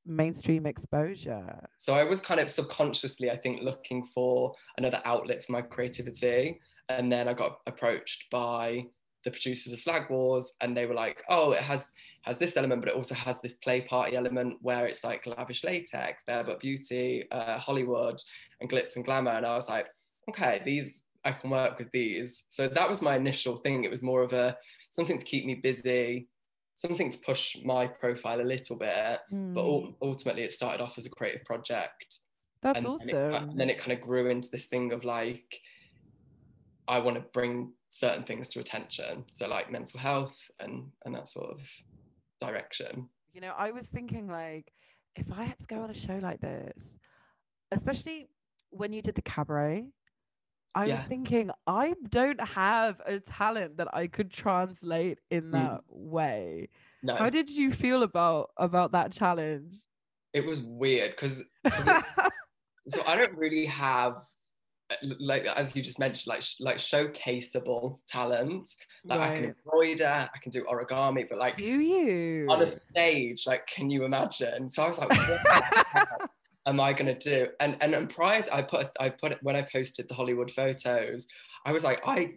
mainstream 0.07 0.67
exposure. 0.67 1.69
So 1.77 1.95
i 1.95 2.05
was 2.05 2.21
kind 2.21 2.41
of 2.41 2.49
subconsciously 2.49 3.31
i 3.31 3.37
think 3.37 3.63
looking 3.63 4.05
for 4.15 4.53
another 4.79 5.01
outlet 5.05 5.45
for 5.45 5.53
my 5.53 5.63
creativity 5.63 6.61
and 6.89 7.11
then 7.13 7.29
i 7.29 7.35
got 7.35 7.59
approached 7.67 8.31
by 8.31 8.85
the 9.27 9.31
producers 9.33 9.73
of 9.73 9.81
slag 9.81 10.09
wars 10.09 10.55
and 10.61 10.77
they 10.77 10.87
were 10.87 10.95
like 10.95 11.23
oh 11.29 11.51
it 11.51 11.61
has 11.61 11.91
has 12.23 12.39
this 12.39 12.57
element 12.57 12.81
but 12.81 12.89
it 12.89 12.95
also 12.95 13.15
has 13.15 13.41
this 13.41 13.55
play 13.55 13.81
party 13.81 14.17
element 14.17 14.57
where 14.63 14.87
it's 14.87 15.03
like 15.03 15.27
lavish 15.27 15.65
latex 15.65 16.23
bare 16.25 16.45
but 16.45 16.61
beauty 16.61 17.25
uh, 17.33 17.59
hollywood 17.59 18.19
and 18.61 18.71
glitz 18.71 18.95
and 18.95 19.05
glamour. 19.05 19.33
And 19.33 19.45
i 19.45 19.55
was 19.57 19.69
like 19.69 19.89
okay 20.29 20.63
these 20.65 21.03
i 21.25 21.33
can 21.33 21.51
work 21.51 21.77
with 21.79 21.91
these. 21.91 22.45
So 22.51 22.69
that 22.69 22.89
was 22.89 23.03
my 23.03 23.17
initial 23.17 23.57
thing. 23.57 23.83
It 23.83 23.91
was 23.91 24.01
more 24.01 24.23
of 24.23 24.33
a 24.33 24.57
something 24.91 25.19
to 25.19 25.25
keep 25.25 25.45
me 25.45 25.57
busy 25.57 26.29
something 26.75 27.11
to 27.11 27.19
push 27.19 27.57
my 27.65 27.87
profile 27.87 28.41
a 28.41 28.53
little 28.55 28.77
bit 28.77 29.19
but 29.31 29.33
Mm, 29.33 29.57
ul- 29.57 29.97
ultimately 30.03 30.43
it 30.43 30.53
started 30.53 30.81
off 30.83 30.99
as 30.99 31.07
a 31.07 31.11
creative 31.11 31.45
project. 31.45 32.21
That's 32.63 32.79
and, 32.79 32.87
awesome 32.87 33.17
and, 33.17 33.35
it, 33.35 33.51
and 33.51 33.61
then 33.61 33.71
it 33.71 33.79
kind 33.79 33.93
of 33.93 34.01
grew 34.01 34.29
into 34.29 34.51
this 34.51 34.67
thing 34.67 34.93
of 34.93 35.05
like 35.05 35.59
i 36.89 36.99
want 36.99 37.17
to 37.17 37.25
bring 37.33 37.73
certain 37.99 38.25
things 38.25 38.49
to 38.49 38.61
attention. 38.61 39.25
So 39.33 39.49
like 39.49 39.71
mental 39.71 39.99
health 40.01 40.37
and 40.61 40.91
and 41.05 41.15
that 41.15 41.29
sort 41.29 41.51
of 41.51 41.61
direction. 42.41 43.09
You 43.33 43.41
know 43.43 43.55
i 43.59 43.71
was 43.71 43.89
thinking 43.89 44.29
like 44.29 44.73
if 45.15 45.27
i 45.31 45.43
had 45.45 45.59
to 45.59 45.67
go 45.67 45.83
on 45.83 45.91
a 45.91 45.95
show 45.95 46.19
like 46.23 46.41
this 46.41 46.99
especially 47.71 48.29
when 48.71 48.93
you 48.95 49.03
did 49.03 49.15
the 49.15 49.23
cabaret 49.23 49.89
i 50.75 50.81
was 50.81 50.89
Yeah. 50.89 51.03
thinking 51.13 51.51
i 51.67 51.95
don't 52.09 52.41
have 52.63 52.95
a 53.05 53.21
talent 53.21 53.77
that 53.77 53.89
i 53.95 54.07
could 54.07 54.31
translate 54.31 55.19
in 55.31 55.45
Mm. 55.51 55.53
that 55.53 55.81
way. 55.89 56.69
No. 57.03 57.15
How 57.15 57.29
did 57.31 57.49
you 57.51 57.73
feel 57.73 58.03
about 58.03 58.51
about 58.57 58.93
that 58.93 59.13
challenge? 59.13 59.73
It 60.33 60.45
was 60.47 60.59
weird 60.63 61.11
because 61.11 61.45
so 62.89 62.99
i 63.07 63.17
don't 63.17 63.37
really 63.37 63.67
have 63.67 64.15
like 65.19 65.47
as 65.47 65.75
you 65.75 65.83
just 65.83 65.99
mentioned 65.99 66.29
like 66.29 66.45
like 66.61 66.77
showcaseable 66.77 67.99
talent 68.07 68.69
like 69.05 69.21
i 69.21 69.35
can 69.35 69.45
embroider 69.47 70.29
i 70.33 70.39
can 70.39 70.51
do 70.51 70.63
origami 70.65 71.29
but 71.29 71.39
like 71.39 71.57
do 71.57 71.65
you? 71.65 72.47
on 72.49 72.63
a 72.63 72.67
stage 72.67 73.47
like 73.47 73.67
can 73.67 73.91
you 73.91 74.05
imagine? 74.05 74.69
So 74.69 74.85
i 74.85 74.87
was 74.87 74.99
like 74.99 75.09
what 75.09 75.19
the 75.19 75.85
hell 75.93 76.07
am 76.67 76.81
i 76.81 76.93
going 76.93 77.07
to 77.07 77.19
do? 77.19 77.49
And, 77.61 77.77
and 77.81 77.95
and 77.95 78.09
prior 78.09 78.43
to, 78.43 78.55
i 78.55 78.63
put 78.63 78.87
i 79.01 79.09
put 79.09 79.33
it 79.33 79.39
when 79.43 79.57
i 79.57 79.63
posted 79.63 80.09
the 80.09 80.15
hollywood 80.15 80.51
photos 80.51 81.27
i 81.65 81.73
was 81.73 81.83
like 81.83 82.07
i 82.07 82.35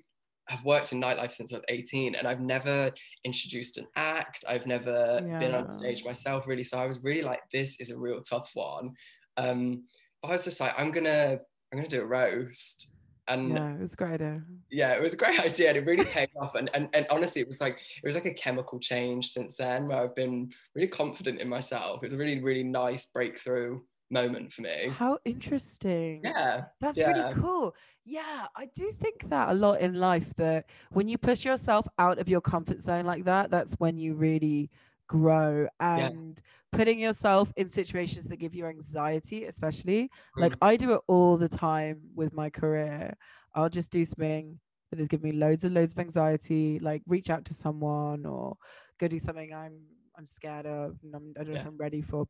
have 0.47 0.65
worked 0.65 0.91
in 0.91 0.99
nightlife 0.99 1.31
since 1.31 1.53
i 1.53 1.57
was 1.57 1.65
18 1.69 2.15
and 2.15 2.27
i've 2.27 2.41
never 2.41 2.89
introduced 3.23 3.77
an 3.77 3.85
act. 3.95 4.43
I've 4.49 4.65
never 4.65 5.21
been 5.39 5.53
on 5.53 5.69
stage 5.69 6.03
myself 6.03 6.47
really. 6.47 6.63
So 6.63 6.79
i 6.79 6.87
was 6.87 7.03
really 7.03 7.21
like 7.21 7.41
this 7.53 7.79
is 7.79 7.91
a 7.91 7.99
real 7.99 8.21
tough 8.21 8.49
one. 8.55 8.93
Um 9.37 9.83
but 10.23 10.29
i 10.29 10.31
was 10.31 10.45
just 10.45 10.59
like 10.59 10.73
i'm 10.77 10.89
gonna 10.89 11.39
i'm 11.71 11.77
gonna 11.77 11.87
do 11.87 12.01
a 12.01 12.05
roast 12.05 12.89
and 13.27 13.49
yeah 13.57 13.73
it 13.73 13.79
was 13.79 13.93
a 13.93 13.97
great 13.97 14.13
idea 14.21 14.43
yeah, 14.71 14.91
it 14.93 15.01
was 15.01 15.13
a 15.13 15.17
great 15.17 15.39
idea 15.49 15.69
and 15.69 15.77
it 15.77 15.85
really 15.85 16.05
paid 16.05 16.29
off. 16.39 16.53
And, 16.53 16.69
and 16.75 16.89
and 16.93 17.07
honestly, 17.09 17.41
it 17.41 17.47
was 17.47 17.59
like 17.59 17.77
it 18.03 18.05
was 18.05 18.13
like 18.13 18.25
a 18.25 18.33
chemical 18.33 18.79
change 18.79 19.31
since 19.31 19.55
then 19.57 19.87
where 19.87 19.97
I've 20.03 20.15
been 20.15 20.51
really 20.75 20.87
confident 20.87 21.41
in 21.41 21.49
myself. 21.49 22.03
It 22.03 22.07
was 22.07 22.13
a 22.13 22.17
really, 22.17 22.39
really 22.39 22.63
nice 22.63 23.07
breakthrough 23.07 23.81
moment 24.11 24.53
for 24.53 24.61
me. 24.61 24.89
how 24.89 25.17
interesting 25.25 26.21
Yeah. 26.23 26.65
That's 26.81 26.97
Yeah. 26.97 27.09
really 27.11 27.33
cool. 27.41 27.75
Yeah, 28.05 28.45
I 28.55 28.65
do 28.75 28.91
think 28.91 29.29
that 29.29 29.49
a 29.49 29.53
lot 29.53 29.81
in 29.81 29.95
life 29.95 30.31
that 30.37 30.65
when 30.91 31.07
you 31.07 31.17
push 31.17 31.43
yourself 31.45 31.87
out 31.97 32.17
of 32.19 32.27
your 32.29 32.41
comfort 32.41 32.79
zone 32.79 33.05
like 33.05 33.23
that, 33.25 33.49
that's 33.49 33.73
when 33.79 33.97
you 33.97 34.13
really 34.13 34.69
grow 35.09 35.67
and 35.81 36.39
putting 36.71 36.99
yourself 36.99 37.51
in 37.57 37.67
situations 37.67 38.25
that 38.25 38.37
give 38.37 38.55
you 38.55 38.65
anxiety, 38.67 39.45
especially 39.45 40.09
like 40.37 40.53
mm. 40.53 40.57
I 40.61 40.77
do 40.77 40.93
it 40.93 41.01
all 41.07 41.35
the 41.35 41.49
time 41.49 41.99
with 42.15 42.31
my 42.31 42.49
career. 42.49 43.17
I'll 43.55 43.69
just 43.69 43.91
do 43.91 44.05
something 44.05 44.57
that 44.91 44.99
has 44.99 45.09
given 45.09 45.31
me 45.31 45.35
loads 45.35 45.65
and 45.65 45.73
loads 45.73 45.93
of 45.93 45.99
anxiety, 45.99 46.79
like 46.79 47.01
reach 47.07 47.29
out 47.29 47.43
to 47.45 47.53
someone 47.53 48.25
or 48.25 48.55
go 48.99 49.07
do 49.07 49.19
something 49.19 49.53
I'm 49.53 49.81
I'm 50.17 50.27
scared 50.27 50.67
of 50.67 50.97
and 51.03 51.15
I'm, 51.15 51.33
I 51.39 51.43
don't 51.43 51.53
know 51.53 51.55
Yeah. 51.55 51.61
if 51.61 51.67
I'm 51.67 51.77
ready 51.77 52.01
for. 52.01 52.27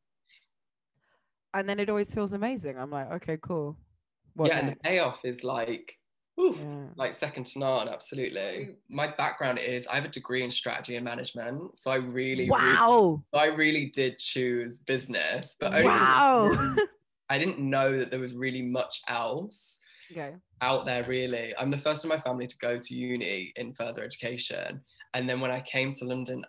And 1.54 1.68
then 1.68 1.80
it 1.80 1.90
always 1.90 2.14
feels 2.14 2.34
amazing. 2.34 2.78
I'm 2.78 2.92
like, 2.92 3.12
okay, 3.12 3.38
cool. 3.42 3.76
What 4.36 4.48
yeah, 4.48 4.60
and 4.60 4.70
the 4.70 4.76
payoff 4.76 5.26
is 5.26 5.44
like 5.44 5.99
oof, 6.40 6.58
Yeah. 6.60 6.88
like 6.96 7.14
second 7.14 7.46
to 7.48 7.60
none, 7.60 7.90
absolutely. 7.90 8.76
My 8.90 9.08
background 9.08 9.60
is 9.60 9.88
I 9.88 9.96
have 9.96 10.06
a 10.06 10.10
degree 10.10 10.44
in 10.44 10.52
strategy 10.52 10.96
and 10.96 11.04
management. 11.06 11.78
So 11.78 11.92
I 11.92 11.96
really, 11.98 12.50
really 12.50 12.74
Wow. 12.74 13.24
so 13.34 13.40
I 13.40 13.48
really 13.48 13.88
did 13.88 14.18
choose 14.20 14.80
business, 14.80 15.56
but 15.60 15.74
only 15.74 15.86
Wow. 15.86 16.48
really- 16.50 16.88
I 17.32 17.38
didn't 17.38 17.60
know 17.60 17.98
that 18.00 18.10
there 18.10 18.20
was 18.20 18.34
really 18.34 18.62
much 18.64 19.02
else. 19.08 19.80
okay. 20.12 20.34
out 20.62 20.86
there 20.88 21.04
really 21.04 21.54
i'm 21.60 21.70
the 21.72 21.78
first 21.78 22.04
in 22.04 22.10
my 22.10 22.18
family 22.18 22.48
to 22.48 22.58
go 22.58 22.78
to 22.80 22.94
uni 22.96 23.54
in 23.56 23.72
further 23.76 24.04
education 24.04 24.82
and 25.14 25.30
then 25.30 25.40
when 25.40 25.52
i 25.52 25.60
came 25.62 25.94
to 25.94 26.04
london 26.04 26.44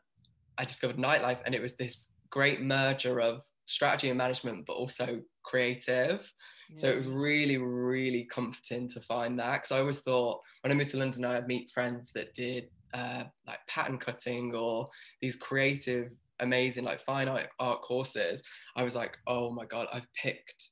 i 0.57 0.65
discovered 0.65 0.97
nightlife 0.97 1.41
and 1.45 1.55
it 1.55 1.61
was 1.63 1.77
this 1.77 2.13
great 2.31 2.61
merger 2.63 3.21
of 3.21 3.43
strategy 3.67 4.09
and 4.09 4.17
management 4.19 4.65
but 4.67 4.73
also 4.73 5.21
creative 5.45 6.33
so 6.75 6.89
it 6.89 6.97
was 6.97 7.09
really 7.09 7.57
really 7.57 8.25
comforting 8.25 8.89
to 8.89 9.01
find 9.01 9.39
that 9.39 9.55
because 9.55 9.73
i 9.73 9.81
always 9.81 10.01
thought 10.01 10.41
when 10.63 10.71
i 10.71 10.75
moved 10.75 10.91
to 10.91 10.99
london 10.99 11.25
i'd 11.25 11.47
meet 11.47 11.71
friends 11.71 12.13
that 12.13 12.33
did 12.35 12.69
uh, 12.93 13.25
like 13.47 13.59
pattern 13.69 13.99
cutting 13.99 14.55
or 14.55 14.89
these 15.21 15.37
creative 15.37 16.11
amazing 16.41 16.85
like 16.85 17.01
fine 17.01 17.29
art, 17.29 17.49
art 17.59 17.83
courses. 17.83 18.43
I 18.77 18.83
was 18.83 18.97
like 18.97 19.17
oh 19.27 19.51
my 19.53 19.65
god 19.65 19.87
i've 19.93 20.13
picked 20.15 20.71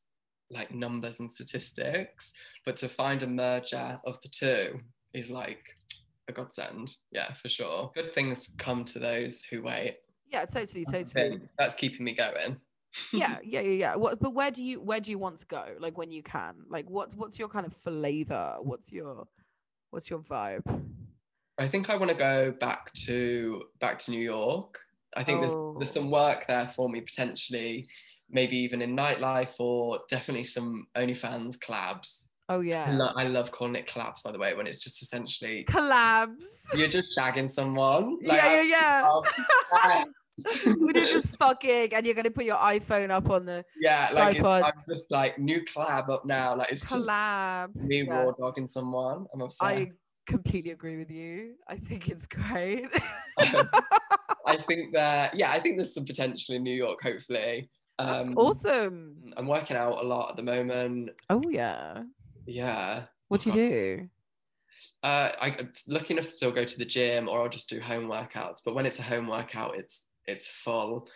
like 0.50 0.75
numbers 0.75 1.21
and 1.21 1.31
statistics. 1.31 2.33
But 2.64 2.76
to 2.78 2.88
find 2.88 3.23
a 3.23 3.26
merger 3.26 4.00
of 4.07 4.19
the 4.23 4.28
two 4.28 4.81
is 5.12 5.31
like 5.31 5.62
a 6.28 6.33
godsend. 6.33 6.97
Yeah 7.12 7.33
for 7.35 7.49
sure. 7.49 7.90
Good 7.95 8.14
things 8.14 8.55
come 8.59 8.85
to 8.85 8.99
those 8.99 9.43
who 9.50 9.62
wait. 9.62 9.99
Yeah, 10.31 10.45
totally, 10.45 10.85
totally. 10.85 11.40
that's 11.59 11.75
keeping 11.75 12.05
me 12.05 12.14
going 12.14 12.59
yeah, 13.12 13.38
yeah, 13.45 13.61
yeah, 13.61 13.71
yeah. 13.71 13.97
What 13.97 14.21
but 14.21 14.35
where 14.35 14.50
do 14.50 14.62
you 14.62 14.81
where 14.81 15.00
do 15.00 15.11
you 15.11 15.19
want 15.19 15.38
to 15.38 15.47
go? 15.47 15.64
Like 15.78 15.97
when 15.99 16.11
you 16.11 16.23
can? 16.23 16.55
Like 16.69 16.88
what's 16.88 17.14
what's 17.14 17.38
your 17.38 17.49
kind 17.49 17.67
of 17.67 17.73
flavor? 17.85 18.57
What's 18.61 18.93
your 18.93 19.26
what's 19.90 20.09
your 20.11 20.21
vibe? 20.21 20.62
I 21.59 21.67
think 21.69 21.90
I 21.90 21.97
want 21.97 22.11
to 22.11 22.17
go 22.17 22.52
back 22.52 22.93
to 23.07 23.64
back 23.81 23.99
to 24.00 24.11
New 24.11 24.21
York. 24.21 24.78
I 25.17 25.25
think 25.25 25.40
there's 25.40 25.55
there's 25.78 25.90
Oh. 25.97 26.00
some 26.00 26.11
work 26.11 26.47
there 26.47 26.69
for 26.69 26.88
me 26.88 27.00
potentially, 27.00 27.88
maybe 28.31 28.57
even 28.59 28.83
in 28.83 28.95
nightlife 28.97 29.55
or 29.59 30.00
definitely 30.09 30.45
some 30.45 30.87
OnlyFans 30.95 31.59
collabs. 31.59 32.26
Oh 32.50 32.61
I, 32.61 32.64
yeah. 32.64 32.90
lo- 32.97 33.12
I 33.17 33.25
love 33.25 33.50
calling 33.50 33.75
it 33.76 33.87
collabs 33.87 34.23
by 34.23 34.33
the 34.33 34.38
way, 34.38 34.55
when 34.55 34.67
it's 34.67 34.83
just 34.83 35.02
essentially 35.02 35.64
Collabs. 35.69 36.45
you're 36.75 36.88
just 36.88 37.17
shagging 37.19 37.50
someone. 37.50 38.19
yeah, 38.23 38.62
yeah, 38.62 39.09
yeah. 39.83 40.05
I'm 40.47 40.50
obsessed. 40.50 40.66
When 40.80 40.95
you're 40.95 41.04
just 41.04 41.38
fucking 41.38 41.95
and 41.95 42.07
you're 42.07 42.14
gonna 42.14 42.30
put 42.30 42.45
your 42.45 42.57
iPhone 42.57 43.11
up 43.11 43.30
on 43.30 43.47
the 43.47 43.64
yeah, 43.80 44.11
like. 44.12 44.42
I'm 44.42 44.73
just 44.88 45.11
like 45.11 45.38
new 45.38 45.62
collab 45.64 46.09
up 46.11 46.25
now. 46.25 46.54
Like 46.57 46.73
it's 46.73 46.83
just 46.83 47.09
collab. 47.09 47.75
me 47.75 48.02
Yeah. 48.02 48.25
raw 48.25 48.30
dogging 48.33 48.66
someone. 48.66 49.26
I'm 49.33 49.40
obsessed. 49.40 49.62
I 49.62 49.92
completely 50.26 50.71
agree 50.73 50.99
with 50.99 51.11
you. 51.11 51.54
I 51.68 51.76
think 51.76 52.09
it's 52.09 52.26
great. 52.26 52.87
I 54.47 54.57
think 54.66 54.95
that 54.95 55.35
yeah, 55.35 55.50
I 55.50 55.59
think 55.59 55.76
there's 55.76 55.95
some 55.95 56.04
potential 56.04 56.54
in 56.54 56.62
New 56.62 56.75
York. 56.75 57.00
Hopefully, 57.02 57.68
um, 57.99 58.35
awesome. 58.37 59.33
I'm 59.37 59.47
working 59.47 59.76
out 59.76 60.02
a 60.02 60.07
lot 60.07 60.30
at 60.30 60.37
the 60.37 60.42
moment. 60.42 61.11
Oh 61.30 61.42
yeah. 61.50 62.02
Yeah, 62.47 63.02
What 63.28 63.42
do 63.42 63.50
you 63.50 63.54
do? 63.54 64.09
uh, 65.02 65.30
I, 65.40 65.49
enough 65.49 66.07
to 66.07 66.23
still 66.23 66.50
go 66.50 66.64
to 66.64 66.78
the 66.78 66.85
gym, 66.87 67.28
or 67.28 67.42
I'll 67.42 67.49
just 67.50 67.68
do 67.68 67.78
home 67.78 68.09
workouts. 68.09 68.61
But 68.64 68.75
when 68.75 68.87
it's 68.87 68.99
a 68.99 69.02
home 69.02 69.26
workout, 69.26 69.76
it's 69.76 70.07
it's 70.28 70.49
full. 70.49 71.08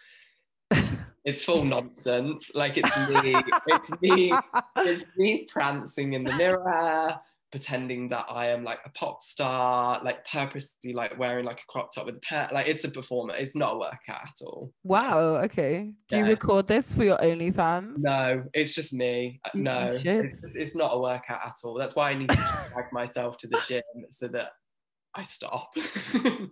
It's 1.25 1.45
full 1.45 1.65
nonsense. 1.65 2.53
Like 2.53 2.77
it's 2.77 2.97
me. 3.09 3.37
it's 3.69 4.01
me. 4.03 4.35
It's 4.79 5.05
me 5.17 5.47
prancing 5.49 6.15
in 6.15 6.25
the 6.25 6.33
mirror, 6.35 7.15
pretending 7.53 8.09
that 8.09 8.27
I 8.29 8.49
am 8.49 8.65
like 8.65 8.81
a 8.85 8.91
pop 8.91 9.23
star, 9.23 10.01
like 10.03 10.27
purposely 10.27 10.93
like 10.93 11.17
wearing 11.21 11.45
like 11.45 11.61
a 11.61 11.67
crop 11.69 11.95
top 11.95 12.07
with 12.07 12.17
a 12.17 12.19
pair. 12.19 12.49
Like 12.51 12.67
it's 12.67 12.83
a 12.83 12.89
performer. 12.89 13.35
It's 13.37 13.55
not 13.55 13.75
a 13.75 13.79
workout 13.79 14.23
at 14.25 14.35
all. 14.45 14.73
Wow. 14.83 15.37
Okay. 15.45 15.93
Do 16.09 16.19
you 16.19 16.27
record 16.27 16.67
this 16.67 16.93
for 16.93 17.05
your 17.05 17.19
OnlyFans? 17.19 17.99
No, 17.99 18.43
it's 18.53 18.75
just 18.75 18.93
me. 18.93 19.41
Uh, 19.45 19.51
you 19.55 19.63
No, 19.63 19.93
it's, 19.93 20.03
just, 20.03 20.57
it's 20.57 20.75
not 20.75 20.91
a 20.93 20.99
workout 20.99 21.41
at 21.47 21.55
all. 21.63 21.75
That's 21.75 21.95
why 21.95 22.11
I 22.11 22.15
need 22.15 22.31
to 22.31 22.69
drag 22.73 22.93
myself 22.93 23.39
to 23.39 23.47
the 23.47 23.63
gym 23.69 23.83
so 24.11 24.27
that 24.27 24.51
I 25.15 25.23
stop. 25.25 25.75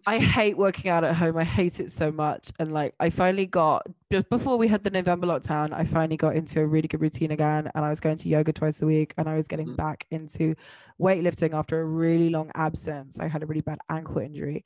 I 0.06 0.18
hate 0.36 0.58
working 0.58 0.90
out 0.90 1.02
at 1.02 1.14
home. 1.16 1.36
I 1.38 1.44
hate 1.44 1.80
it 1.80 1.90
so 1.90 2.12
much. 2.12 2.50
And 2.58 2.72
like, 2.72 2.94
I 3.00 3.08
finally 3.08 3.46
got 3.46 3.86
just 4.12 4.28
before 4.28 4.58
we 4.58 4.68
had 4.68 4.84
the 4.84 4.90
November 4.90 5.26
lockdown, 5.26 5.72
I 5.72 5.84
finally 5.84 6.18
got 6.18 6.36
into 6.36 6.60
a 6.60 6.66
really 6.66 6.86
good 6.88 7.00
routine 7.00 7.30
again. 7.30 7.70
And 7.74 7.84
I 7.84 7.88
was 7.88 8.00
going 8.00 8.18
to 8.18 8.28
yoga 8.28 8.52
twice 8.52 8.82
a 8.82 8.86
week 8.86 9.14
and 9.16 9.28
I 9.28 9.34
was 9.36 9.48
getting 9.48 9.68
Mhm. 9.68 9.76
back 9.76 10.06
into 10.10 10.54
weightlifting 11.00 11.54
after 11.54 11.80
a 11.80 11.84
really 11.84 12.28
long 12.28 12.50
absence. 12.54 13.18
I 13.18 13.28
had 13.28 13.42
a 13.42 13.46
really 13.46 13.62
bad 13.62 13.78
ankle 13.88 14.18
injury. 14.18 14.64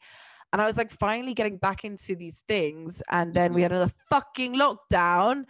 And 0.52 0.60
I 0.60 0.66
was 0.66 0.76
like 0.76 0.90
finally 0.90 1.34
getting 1.34 1.56
back 1.58 1.84
into 1.84 2.16
these 2.16 2.42
things. 2.48 3.00
And 3.10 3.32
then 3.32 3.54
we 3.54 3.62
had 3.62 3.70
another 3.72 3.92
fucking 4.10 4.54
lockdown. 4.54 5.44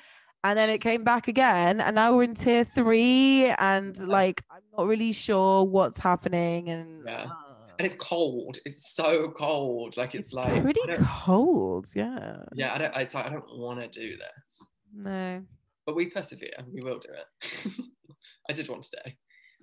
And 0.44 0.58
then 0.58 0.68
it 0.68 0.82
came 0.82 1.04
back 1.04 1.28
again. 1.28 1.80
And 1.80 1.94
now 1.96 2.14
we're 2.14 2.24
in 2.24 2.34
tier 2.34 2.64
three. 2.64 3.46
And 3.58 3.96
like, 4.06 4.42
I'm 4.50 4.60
not 4.76 4.86
really 4.86 5.12
sure 5.12 5.64
what's 5.64 5.98
happening. 5.98 6.68
And 6.68 7.04
Yeah. 7.06 7.26
uh, 7.30 7.43
and 7.78 7.86
it's 7.86 7.96
cold. 7.96 8.58
It's 8.64 8.94
so 8.94 9.30
cold. 9.30 9.96
Like 9.96 10.14
it's, 10.14 10.26
it's 10.26 10.34
like 10.34 10.62
pretty 10.62 10.80
cold. 11.24 11.86
Yeah. 11.94 12.36
yeah. 12.54 12.74
I 12.74 12.78
don't. 12.78 12.96
It's 12.96 13.14
like 13.14 13.26
I 13.26 13.30
don't 13.30 13.58
want 13.58 13.80
to 13.80 13.88
do 13.88 14.16
this, 14.16 14.66
No. 14.94 15.42
but 15.86 15.94
we 15.96 16.06
persevere. 16.06 16.50
We 16.72 16.80
will 16.82 16.98
do 16.98 17.08
it. 17.12 17.72
I 18.50 18.52
did 18.52 18.68
want 18.68 18.82
to 18.82 18.88
stay. 18.88 19.16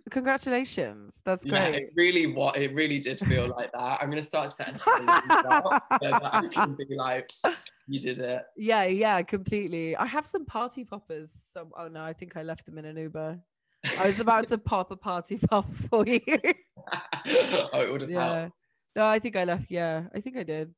Congratulations. 0.10 1.22
That's 1.24 1.44
great. 1.46 1.54
Yeah, 1.54 1.68
it 1.68 1.94
really 1.96 2.26
what 2.28 2.58
it 2.58 2.74
really 2.74 3.00
did 3.00 3.20
feel 3.20 3.48
like 3.58 3.72
that. 3.74 4.00
I'm 4.02 4.10
gonna 4.10 4.24
start 4.24 4.52
setting 4.52 4.76
up 4.76 4.82
so 4.82 5.98
that 6.02 6.22
I 6.34 6.48
can 6.52 6.76
be 6.76 6.96
like, 6.96 7.30
you 7.88 8.00
did 8.00 8.20
it. 8.20 8.44
Yeah, 8.58 8.86
yeah, 8.86 9.22
completely. 9.22 9.96
I 9.96 10.06
have 10.06 10.26
some 10.26 10.46
party 10.46 10.84
poppers. 10.84 11.32
Some 11.54 11.72
oh 11.78 11.88
no, 11.88 12.02
I 12.02 12.14
think 12.14 12.36
I 12.36 12.44
left 12.44 12.66
them 12.66 12.78
in 12.78 12.86
an 12.86 12.98
Uber. 12.98 13.40
I 14.00 14.08
was 14.08 14.20
about 14.20 14.48
to 14.48 14.58
pop 14.58 14.92
a 14.92 14.96
party 14.96 15.38
pop 15.50 15.66
for 15.90 16.06
you. 16.06 16.22
oh, 16.32 17.82
it 17.82 17.92
would 17.92 18.02
have 18.02 18.10
yeah. 18.10 18.40
helped. 18.42 18.56
No, 18.96 19.06
I 19.08 19.20
think 19.20 19.36
I 19.36 19.44
left. 19.46 19.66
Yeah, 19.70 20.04
I 20.14 20.20
think 20.22 20.38
I 20.38 20.44
did. 20.44 20.74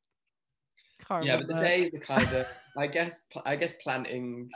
Can't 1.06 1.24
Yeah, 1.24 1.36
but 1.38 1.48
the 1.48 1.54
remember. 1.54 1.68
days 1.68 1.94
are 1.94 1.98
kind 2.18 2.32
of, 2.32 2.46
I 2.78 2.86
guess, 2.86 3.22
I 3.44 3.56
guess 3.56 3.74
planting 3.82 4.48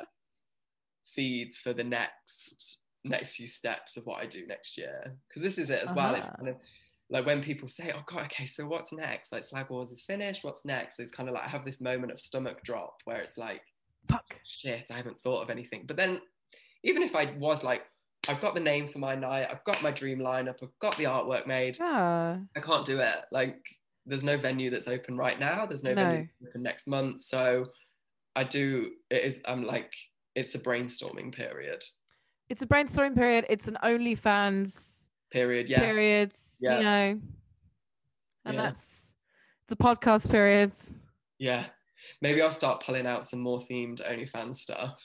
seeds 1.02 1.58
for 1.58 1.72
the 1.72 1.84
next 1.84 2.80
next 3.04 3.36
few 3.36 3.46
steps 3.46 3.96
of 3.96 4.04
what 4.06 4.20
I 4.20 4.26
do 4.26 4.46
next 4.46 4.76
year. 4.76 5.16
Because 5.28 5.42
this 5.42 5.58
is 5.58 5.70
it 5.70 5.82
as 5.82 5.92
well. 5.94 6.14
It's 6.14 6.26
Uh-huh. 6.26 6.36
kind 6.36 6.48
of 6.50 6.56
like 7.10 7.26
when 7.26 7.40
people 7.42 7.68
say, 7.68 7.90
"Oh 7.94 8.02
God, 8.06 8.22
okay, 8.24 8.46
so 8.46 8.66
what's 8.66 8.92
next?" 8.92 9.32
Like 9.32 9.44
Slag 9.44 9.70
Wars 9.70 9.90
is 9.90 10.02
finished. 10.02 10.44
What's 10.44 10.64
next? 10.64 10.98
It's 11.00 11.10
kind 11.10 11.28
of 11.28 11.34
like 11.34 11.44
I 11.44 11.48
have 11.48 11.64
this 11.64 11.80
moment 11.80 12.12
of 12.12 12.20
stomach 12.20 12.62
drop 12.62 13.00
where 13.04 13.20
it's 13.20 13.38
like, 13.38 13.62
Fuck. 14.08 14.38
shit, 14.44 14.90
I 14.90 14.94
haven't 14.94 15.20
thought 15.20 15.42
of 15.42 15.50
anything. 15.50 15.84
But 15.86 15.96
then, 15.96 16.20
even 16.84 17.02
if 17.02 17.16
I 17.16 17.32
was 17.38 17.64
like, 17.64 17.84
I've 18.28 18.40
got 18.40 18.54
the 18.54 18.60
name 18.60 18.86
for 18.86 18.98
my 18.98 19.14
night, 19.14 19.48
I've 19.50 19.64
got 19.64 19.82
my 19.82 19.90
dream 19.90 20.18
lineup, 20.18 20.62
I've 20.62 20.78
got 20.80 20.96
the 20.96 21.04
artwork 21.04 21.46
made, 21.46 21.78
Yeah. 21.78 22.38
I 22.56 22.60
can't 22.60 22.84
do 22.84 22.98
it. 23.00 23.16
Like, 23.32 23.64
there's 24.06 24.22
no 24.24 24.36
venue 24.38 24.70
that's 24.70 24.88
open 24.88 25.16
right 25.16 25.38
now. 25.38 25.66
There's 25.66 25.84
no, 25.84 25.94
No. 25.94 26.04
venue 26.04 26.28
open 26.46 26.62
next 26.62 26.86
month. 26.86 27.22
So, 27.22 27.66
I 28.36 28.44
do. 28.44 28.92
It 29.10 29.22
is. 29.24 29.40
I'm 29.46 29.64
like, 29.64 29.92
it's 30.34 30.54
a 30.54 30.58
brainstorming 30.58 31.34
period. 31.34 31.82
It's 32.48 32.62
a 32.62 32.66
brainstorming 32.66 33.16
period. 33.16 33.44
It's 33.50 33.68
an 33.68 33.76
OnlyFans 33.82 35.08
Period. 35.30 35.68
Yeah. 35.68 35.80
periods. 35.80 36.56
Yeah. 36.60 36.78
You 36.78 36.84
know. 36.84 37.20
And 38.44 38.54
Yeah. 38.54 38.62
that's 38.62 39.14
it's 39.64 39.72
a 39.72 39.76
podcast 39.76 40.30
periods. 40.30 41.04
Yeah. 41.38 41.66
Maybe 42.22 42.40
I'll 42.40 42.50
start 42.50 42.82
pulling 42.82 43.06
out 43.06 43.26
some 43.26 43.40
more 43.40 43.58
themed 43.58 44.00
OnlyFans 44.08 44.54
stuff. 44.56 45.02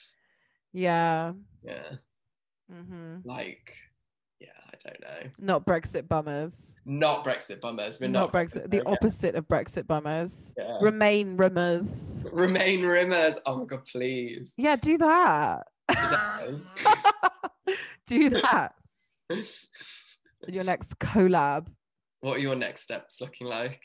Yeah. 0.71 1.33
Yeah. 1.61 1.95
Hmm 2.73 3.17
Like, 3.23 3.75
yeah. 4.39 4.47
I 4.67 4.75
don't 4.83 5.01
know. 5.01 5.29
Not 5.39 5.65
Brexit 5.65 6.07
bummers. 6.07 6.75
Not 6.85 7.23
Brexit 7.23 7.61
bummers. 7.61 7.99
We're 8.01 8.07
not 8.07 8.19
not, 8.19 8.33
Brexit. 8.33 8.69
The 8.71 8.85
opposite 8.87 9.35
of 9.35 9.47
Brexit 9.47 9.87
bummers. 9.87 10.53
Yeah. 10.57 10.79
Remain 10.81 11.37
rimmers. 11.37 12.25
Remain 12.33 12.81
rimmers. 12.81 13.35
Oh 13.45 13.59
my 13.59 13.65
god, 13.65 13.85
please. 13.85 14.53
Yeah, 14.57 14.75
do 14.75 14.97
that. 14.97 15.63
Do 18.07 18.29
that. 18.31 18.73
Your 20.47 20.63
next 20.65 20.99
collab. 20.99 21.67
what 22.19 22.37
are 22.37 22.41
your 22.41 22.55
next 22.55 22.81
steps 22.81 23.21
looking 23.21 23.47
like? 23.47 23.81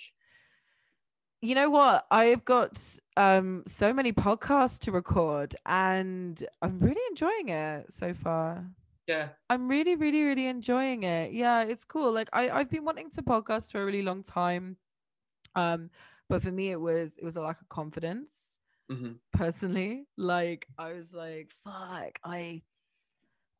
You 1.40 1.54
know 1.54 1.70
what? 1.70 2.04
I've 2.10 2.44
got 2.44 2.82
um 3.16 3.62
so 3.68 3.92
many 3.92 4.12
podcasts 4.12 4.80
to 4.80 4.92
record 4.92 5.54
and 5.66 6.42
I'm 6.60 6.80
really 6.80 7.00
enjoying 7.10 7.50
it 7.50 7.92
so 7.92 8.12
far. 8.12 8.66
Yeah. 9.08 9.30
I'm 9.50 9.68
really, 9.68 9.96
really, 9.96 10.22
really 10.24 10.46
enjoying 10.46 11.04
it. 11.04 11.32
Yeah, 11.32 11.62
it's 11.62 11.84
cool. 11.84 12.12
Like 12.12 12.28
I, 12.32 12.50
I've 12.50 12.70
been 12.70 12.84
wanting 12.84 13.10
to 13.12 13.22
podcast 13.22 13.72
for 13.72 13.82
a 13.82 13.86
really 13.86 14.02
long 14.02 14.22
time. 14.22 14.76
Um, 15.56 15.90
but 16.28 16.42
for 16.42 16.52
me 16.52 16.70
it 16.70 16.80
was 16.80 17.16
it 17.18 17.24
was 17.24 17.36
a 17.36 17.42
lack 17.42 17.60
of 17.62 17.68
confidence. 17.70 18.60
hmm 18.90 19.20
personally. 19.32 20.06
Like 20.16 20.66
I 20.78 20.92
was 20.94 21.14
like, 21.14 21.52
fuck, 21.64 22.18
I 22.24 22.62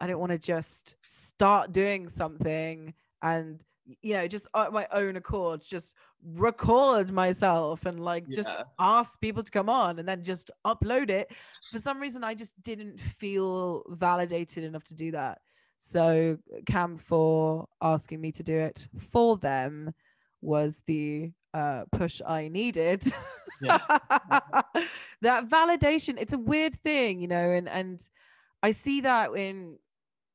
I 0.00 0.07
don't 0.07 0.21
want 0.21 0.33
to 0.33 0.38
just 0.38 0.97
start 1.02 1.73
doing 1.73 2.09
something 2.09 2.95
and 3.23 3.61
you 4.02 4.14
know, 4.14 4.28
just 4.28 4.47
at 4.54 4.73
my 4.73 4.87
own 4.92 5.16
accord, 5.16 5.62
just 5.62 5.95
record 6.35 7.11
myself 7.11 7.87
and 7.87 8.00
like 8.00 8.28
just 8.28 8.50
ask 8.78 9.21
people 9.21 9.42
to 9.42 9.50
come 9.50 9.68
on 9.68 9.99
and 9.99 10.09
then 10.09 10.23
just 10.23 10.50
upload 10.66 11.11
it. 11.11 11.30
For 11.71 11.78
some 11.78 12.00
reason, 12.00 12.25
I 12.25 12.35
just 12.35 12.61
didn't 12.62 12.99
feel 13.00 13.85
validated 13.90 14.64
enough 14.64 14.85
to 14.85 14.95
do 14.95 15.11
that. 15.12 15.38
So 15.78 16.37
Cam4 16.64 17.66
asking 17.80 18.21
me 18.21 18.33
to 18.33 18.42
do 18.42 18.57
it 18.59 18.87
for 19.11 19.37
them 19.37 19.92
was 20.40 20.83
the 20.87 21.30
uh, 21.54 21.85
push 21.92 22.21
I 22.26 22.49
needed. 22.49 23.04
Yeah. 23.61 23.78
that 25.23 25.49
validation, 25.49 26.16
it's 26.18 26.33
a 26.33 26.38
weird 26.38 26.80
thing, 26.83 27.21
you 27.21 27.28
know, 27.28 27.50
and 27.50 27.68
and 27.68 28.00
I 28.62 28.73
see 28.73 29.00
that 29.00 29.33
in 29.35 29.78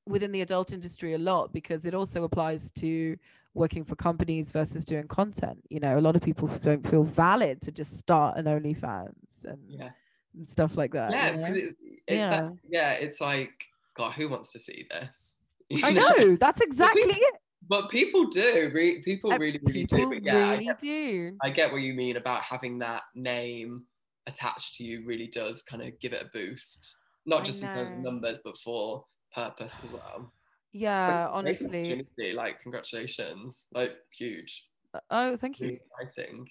within 0.06 0.32
the 0.32 0.42
adult 0.42 0.74
industry 0.74 1.14
a 1.14 1.18
lot 1.18 1.54
because 1.54 1.86
it 1.86 1.94
also 1.94 2.24
applies 2.24 2.72
to 2.72 3.16
working 3.54 3.84
for 3.86 3.96
companies 3.96 4.52
versus 4.52 4.84
doing 4.86 5.08
content. 5.08 5.60
You 5.70 5.80
know, 5.80 5.98
a 5.98 6.02
lot 6.02 6.16
of 6.16 6.22
people 6.22 6.48
don't 6.64 6.86
feel 6.88 7.04
valid 7.04 7.62
to 7.62 7.72
just 7.72 7.98
start 7.98 8.38
an 8.38 8.46
OnlyFans 8.46 9.44
and, 9.46 9.60
Yeah. 9.68 9.92
and 10.36 10.48
stuff 10.50 10.76
like 10.76 10.92
that. 10.94 11.12
Yeah. 11.12 11.32
you 11.32 11.38
know? 11.38 11.48
It, 11.48 11.56
it's 11.56 11.76
Yeah. 12.08 12.30
that, 12.30 12.52
yeah. 12.70 12.92
It's 12.94 13.22
like, 13.22 13.54
God, 13.96 14.14
who 14.14 14.28
wants 14.30 14.52
to 14.54 14.60
see 14.60 14.88
this? 14.90 15.38
You 15.70 15.80
I 15.86 15.92
know 15.94 16.36
that's 16.36 16.62
exactly 16.62 17.02
it. 17.04 17.34
But 17.68 17.90
people 17.90 18.26
do. 18.28 18.70
Re- 18.74 19.00
people 19.02 19.32
Uh, 19.32 19.38
really, 19.38 19.60
really 19.64 19.86
People 19.88 19.98
do. 19.98 20.10
But 20.10 20.24
yeah, 20.24 20.36
I 20.36 20.52
really 20.52 20.66
get, 20.66 20.80
do. 20.80 21.38
I 21.42 21.50
get 21.50 21.72
what 21.72 21.82
you 21.82 21.94
mean 21.94 22.18
about 22.18 22.42
having 22.44 22.78
that 22.80 23.04
name 23.16 23.86
attached 24.28 24.76
to 24.76 24.84
you 24.84 25.04
really 25.06 25.28
does 25.28 25.62
kind 25.64 25.82
of 25.82 25.98
give 26.00 26.14
it 26.14 26.22
a 26.22 26.26
boost. 26.34 26.98
Not 27.26 27.42
I 27.42 27.44
just 27.46 27.64
in 27.64 27.74
terms 27.74 27.90
of 27.92 27.98
numbers, 28.00 28.40
but 28.44 28.58
for 28.58 29.06
purpose 29.34 29.80
as 29.84 29.94
well. 29.94 30.34
Yeah, 30.74 31.30
honestly, 31.32 32.34
like 32.34 32.60
congratulations. 32.60 33.68
Like 33.72 33.96
huge. 34.12 34.68
Oh, 35.12 35.36
thank 35.36 35.60
you. 35.60 35.78
exciting. 36.02 36.48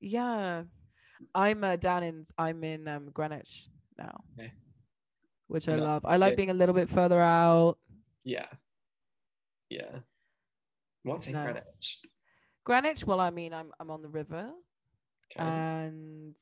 Yeah, 0.00 0.64
I'm 1.34 1.62
uh, 1.62 1.76
down 1.76 2.02
in. 2.02 2.26
I'm 2.36 2.62
in 2.64 2.88
um, 2.88 3.10
Greenwich 3.12 3.68
now, 3.96 4.24
Okay. 4.38 4.52
which 5.46 5.68
I 5.68 5.76
Nice. 5.76 5.80
love. 5.80 6.04
I 6.04 6.16
like 6.16 6.36
being 6.36 6.50
a 6.50 6.54
little 6.54 6.74
bit 6.74 6.88
further 6.88 7.20
out. 7.20 7.78
Yeah. 8.24 8.46
Yeah. 9.68 10.00
What's 11.04 11.26
in 11.28 11.34
Nice. 11.34 11.44
Greenwich? 11.44 11.98
Greenwich. 12.64 13.06
Well, 13.06 13.20
I 13.20 13.30
mean, 13.30 13.54
I'm 13.54 13.70
I'm 13.78 13.90
on 13.90 14.02
the 14.02 14.08
river, 14.08 14.50
Okay. 15.30 15.44
and 15.46 16.34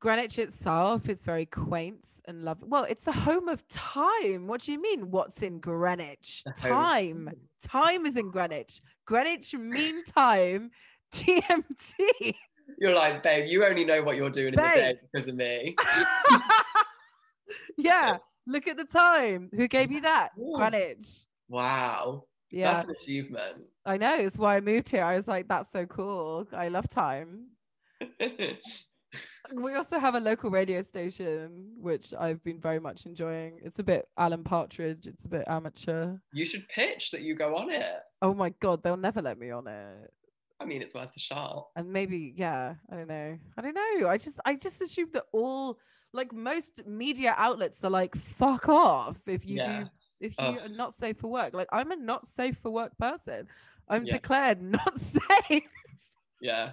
Greenwich 0.00 0.38
itself 0.38 1.10
is 1.10 1.24
very 1.24 1.44
quaint 1.44 2.22
and 2.24 2.42
lovely. 2.42 2.68
Well, 2.68 2.84
it's 2.84 3.02
the 3.02 3.12
home 3.12 3.50
of 3.50 3.66
time. 3.68 4.46
What 4.46 4.62
do 4.62 4.72
you 4.72 4.80
mean? 4.80 5.10
What's 5.10 5.42
in 5.42 5.60
Greenwich? 5.60 6.42
The 6.46 6.68
home 6.68 7.28
of 7.28 7.34
Time. 7.34 7.34
Time 7.62 8.06
is 8.06 8.16
in 8.16 8.30
Greenwich. 8.30 8.80
Greenwich 9.04 9.52
Mean 9.54 10.02
Time, 10.06 10.70
GMT. 11.12 12.34
You're 12.78 12.94
like, 12.94 13.22
babe, 13.22 13.46
you 13.46 13.62
only 13.62 13.84
know 13.84 14.02
what 14.02 14.16
you're 14.16 14.30
doing 14.30 14.54
in 14.54 14.54
the 14.54 14.62
day 14.62 14.94
because 15.12 15.28
of 15.28 15.34
me. 15.34 15.76
yeah. 17.76 18.16
Look 18.46 18.68
at 18.68 18.78
the 18.78 18.86
time. 18.86 19.50
Who 19.54 19.68
gave 19.68 19.92
you 19.92 20.00
that? 20.00 20.30
Greenwich. 20.34 21.08
Wow. 21.50 22.24
Yeah. 22.50 22.72
That's 22.72 22.84
an 22.84 22.90
achievement. 22.92 23.68
I 23.84 23.98
know. 23.98 24.14
It's 24.14 24.38
why 24.38 24.56
I 24.56 24.60
moved 24.62 24.88
here. 24.88 25.04
I 25.04 25.16
was 25.16 25.28
like, 25.28 25.46
that's 25.46 25.70
so 25.70 25.84
cool. 25.84 26.46
I 26.54 26.68
love 26.68 26.88
time. 26.88 27.48
We 29.54 29.74
also 29.74 29.98
have 29.98 30.14
a 30.14 30.20
local 30.20 30.50
radio 30.50 30.82
station, 30.82 31.72
which 31.76 32.14
I've 32.18 32.42
been 32.44 32.60
very 32.60 32.78
much 32.78 33.06
enjoying. 33.06 33.58
It's 33.64 33.78
a 33.80 33.82
bit 33.82 34.06
Alan 34.16 34.44
Partridge. 34.44 35.06
It's 35.06 35.24
a 35.24 35.28
bit 35.28 35.44
amateur. 35.48 36.16
you 36.32 36.44
should 36.44 36.68
pitch 36.68 37.10
that 37.10 37.22
you 37.22 37.34
go 37.34 37.56
on 37.56 37.70
it. 37.70 37.84
Oh 38.22 38.34
my 38.34 38.50
god, 38.60 38.82
they'll 38.82 38.96
never 38.96 39.20
let 39.22 39.38
me 39.38 39.50
on 39.50 39.66
it. 39.66 40.10
I 40.60 40.64
mean, 40.66 40.82
it's 40.82 40.94
worth 40.94 41.10
a 41.16 41.18
shot. 41.18 41.68
And 41.74 41.90
maybe, 41.92 42.34
yeah, 42.36 42.74
I 42.92 42.96
don't 42.96 43.08
know. 43.08 43.38
I 43.56 43.62
don't 43.62 43.74
know. 43.74 44.08
I 44.08 44.18
just, 44.18 44.38
I 44.44 44.54
just 44.54 44.80
assume 44.82 45.08
that 45.14 45.24
all, 45.32 45.78
like 46.12 46.32
most 46.32 46.86
media 46.86 47.34
outlets 47.36 47.82
are 47.82 47.90
like, 47.90 48.14
fuck 48.14 48.68
off 48.68 49.16
if 49.26 49.46
you 49.46 49.56
Yeah. 49.56 49.80
do, 49.84 49.88
if 50.20 50.32
you 50.38 50.44
Ugh. 50.44 50.58
are 50.66 50.74
not 50.76 50.94
safe 50.94 51.16
for 51.18 51.28
work. 51.30 51.54
Like 51.54 51.68
I'm 51.72 51.90
a 51.92 51.96
not 51.96 52.26
safe 52.26 52.58
for 52.62 52.70
work 52.70 52.96
person. 52.98 53.46
I'm 53.88 54.04
Yeah. 54.04 54.12
declared 54.12 54.60
not 54.78 54.98
safe. 54.98 55.62
Yeah. 56.40 56.72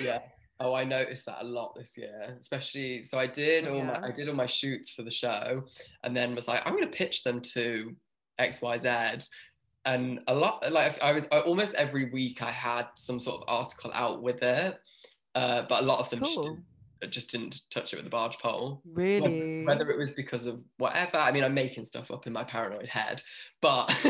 Yeah. 0.00 0.20
Oh, 0.60 0.74
I 0.74 0.82
noticed 0.82 1.26
that 1.26 1.38
a 1.40 1.44
lot 1.44 1.74
this 1.76 1.96
year, 1.96 2.36
especially. 2.40 3.02
So 3.02 3.18
I 3.18 3.26
did 3.26 3.68
all 3.68 3.82
my 3.82 4.00
I 4.02 4.10
did 4.10 4.28
all 4.28 4.34
my 4.34 4.46
shoots 4.46 4.90
for 4.90 5.02
the 5.02 5.10
show, 5.10 5.64
and 6.02 6.16
then 6.16 6.34
was 6.34 6.48
like, 6.48 6.66
I'm 6.66 6.72
going 6.72 6.84
to 6.84 6.90
pitch 6.90 7.22
them 7.22 7.40
to 7.52 7.94
X 8.38 8.60
Y 8.60 8.78
Z, 8.78 8.88
and 9.84 10.20
a 10.26 10.34
lot 10.34 10.70
like 10.72 11.02
I 11.02 11.12
was 11.12 11.24
I, 11.30 11.40
almost 11.40 11.74
every 11.74 12.10
week 12.10 12.42
I 12.42 12.50
had 12.50 12.86
some 12.96 13.20
sort 13.20 13.42
of 13.42 13.44
article 13.48 13.90
out 13.94 14.22
with 14.22 14.42
it, 14.42 14.78
uh, 15.34 15.62
but 15.68 15.82
a 15.82 15.84
lot 15.84 16.00
of 16.00 16.10
them 16.10 16.20
just 16.20 16.42
didn't, 16.42 16.64
just 17.10 17.30
didn't 17.30 17.60
touch 17.70 17.92
it 17.92 17.96
with 17.96 18.04
the 18.04 18.10
barge 18.10 18.38
pole. 18.38 18.82
Really? 18.84 19.64
Whether 19.64 19.90
it 19.90 19.98
was 19.98 20.10
because 20.10 20.46
of 20.46 20.60
whatever, 20.78 21.18
I 21.18 21.30
mean, 21.30 21.44
I'm 21.44 21.54
making 21.54 21.84
stuff 21.84 22.10
up 22.10 22.26
in 22.26 22.32
my 22.32 22.44
paranoid 22.44 22.88
head, 22.88 23.22
but 23.60 23.86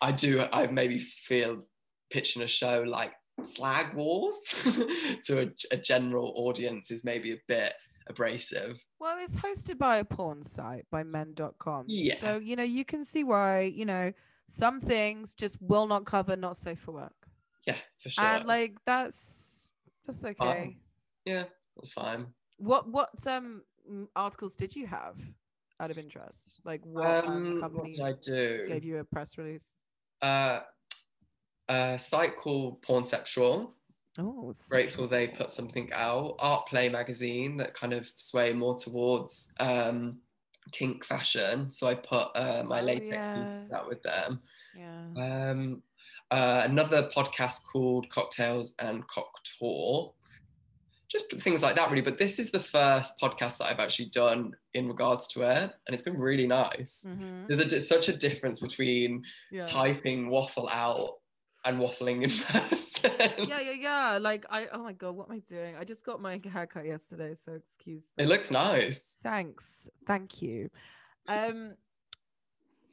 I 0.00 0.12
do, 0.12 0.46
I 0.52 0.68
maybe 0.68 0.98
feel 0.98 1.64
pitching 2.10 2.42
a 2.42 2.46
show 2.46 2.82
like 2.86 3.12
Slag 3.44 3.94
Wars 3.94 4.36
to 5.24 5.40
a, 5.42 5.74
a 5.74 5.76
general 5.76 6.32
audience 6.36 6.90
is 6.90 7.04
maybe 7.04 7.32
a 7.32 7.38
bit 7.46 7.74
abrasive. 8.08 8.82
Well, 8.98 9.18
it's 9.20 9.36
hosted 9.36 9.78
by 9.78 9.98
a 9.98 10.04
porn 10.04 10.42
site 10.42 10.86
by 10.90 11.04
men.com. 11.04 11.84
Yeah. 11.88 12.16
So, 12.16 12.38
you 12.38 12.56
know, 12.56 12.62
you 12.62 12.84
can 12.84 13.04
see 13.04 13.24
why, 13.24 13.62
you 13.62 13.84
know, 13.84 14.12
some 14.48 14.80
things 14.80 15.34
just 15.34 15.60
will 15.60 15.86
not 15.86 16.04
cover 16.04 16.36
not 16.36 16.56
safe 16.56 16.80
for 16.80 16.92
work. 16.92 17.28
Yeah, 17.66 17.76
for 17.98 18.08
sure. 18.08 18.24
And 18.24 18.46
like 18.46 18.76
that's 18.86 19.72
that's 20.06 20.24
okay. 20.24 20.78
yeah, 21.26 21.44
that's 21.76 21.92
fine. 21.92 22.28
What 22.56 22.88
what 22.88 23.10
um 23.26 23.62
articles 24.16 24.56
did 24.56 24.74
you 24.74 24.86
have 24.86 25.16
out 25.80 25.90
of 25.90 25.98
interest? 25.98 26.60
Like 26.64 26.80
what 26.84 27.26
um, 27.26 27.30
Um, 27.36 27.52
what 27.54 27.60
companies 27.60 27.98
did 27.98 28.06
I 28.06 28.12
do? 28.22 28.64
gave 28.68 28.84
you 28.84 28.98
a 28.98 29.04
press 29.04 29.36
release? 29.36 29.80
Uh, 30.22 30.60
a 31.68 31.98
site 31.98 32.36
called 32.36 32.82
Pornceptual. 32.82 33.70
Oh, 34.20 34.52
grateful 34.68 35.06
they 35.06 35.28
put 35.28 35.48
something 35.50 35.90
out 35.92 36.34
art 36.40 36.66
play 36.66 36.88
magazine 36.88 37.56
that 37.58 37.72
kind 37.74 37.92
of 37.92 38.04
sway 38.16 38.52
more 38.52 38.76
towards 38.76 39.52
um 39.60 40.18
kink 40.72 41.04
fashion 41.04 41.70
so 41.70 41.86
i 41.86 41.94
put 41.94 42.26
uh, 42.34 42.64
my 42.66 42.80
Oh, 42.80 42.84
latex 42.84 43.26
yeah. 43.26 43.34
pieces 43.34 43.72
out 43.72 43.86
with 43.88 44.02
them 44.02 44.40
Yeah. 44.76 45.04
um 45.50 45.82
uh, 46.32 46.62
another 46.64 47.08
podcast 47.14 47.60
called 47.72 48.10
cocktails 48.10 48.74
and 48.80 49.06
cock 49.06 49.30
talk 49.60 50.14
just 51.06 51.30
things 51.40 51.62
like 51.62 51.76
that 51.76 51.88
really 51.88 52.02
but 52.02 52.18
this 52.18 52.40
is 52.40 52.50
the 52.50 52.60
first 52.60 53.20
podcast 53.20 53.58
that 53.58 53.66
i've 53.66 53.78
actually 53.80 54.06
done 54.10 54.52
in 54.74 54.88
regards 54.88 55.28
to 55.28 55.42
it 55.42 55.72
and 55.86 55.94
it's 55.94 56.02
been 56.02 56.18
really 56.18 56.46
nice 56.48 57.06
Mhm. 57.08 57.46
there's 57.46 57.60
a, 57.72 57.80
such 57.80 58.08
a 58.08 58.16
difference 58.16 58.58
between 58.58 59.22
Yeah. 59.52 59.64
typing 59.64 60.28
waffle 60.28 60.68
out 60.70 61.17
and 61.68 61.78
waffling 61.78 62.22
in 62.22 62.30
person 62.68 63.12
yeah, 63.48 63.60
yeah, 63.60 63.76
yeah. 63.78 64.18
Like 64.20 64.44
I 64.50 64.66
oh 64.72 64.82
my 64.82 64.92
god, 64.92 65.14
what 65.14 65.28
am 65.28 65.36
I 65.36 65.38
doing? 65.40 65.76
I 65.76 65.84
just 65.84 66.04
got 66.04 66.20
my 66.20 66.40
haircut 66.52 66.86
yesterday, 66.86 67.34
so 67.34 67.52
excuse 67.52 68.08
it 68.16 68.26
looks 68.26 68.50
nice 68.50 69.18
Thanks. 69.22 69.88
Thank 70.06 70.42
you. 70.42 70.70
Um 71.28 71.74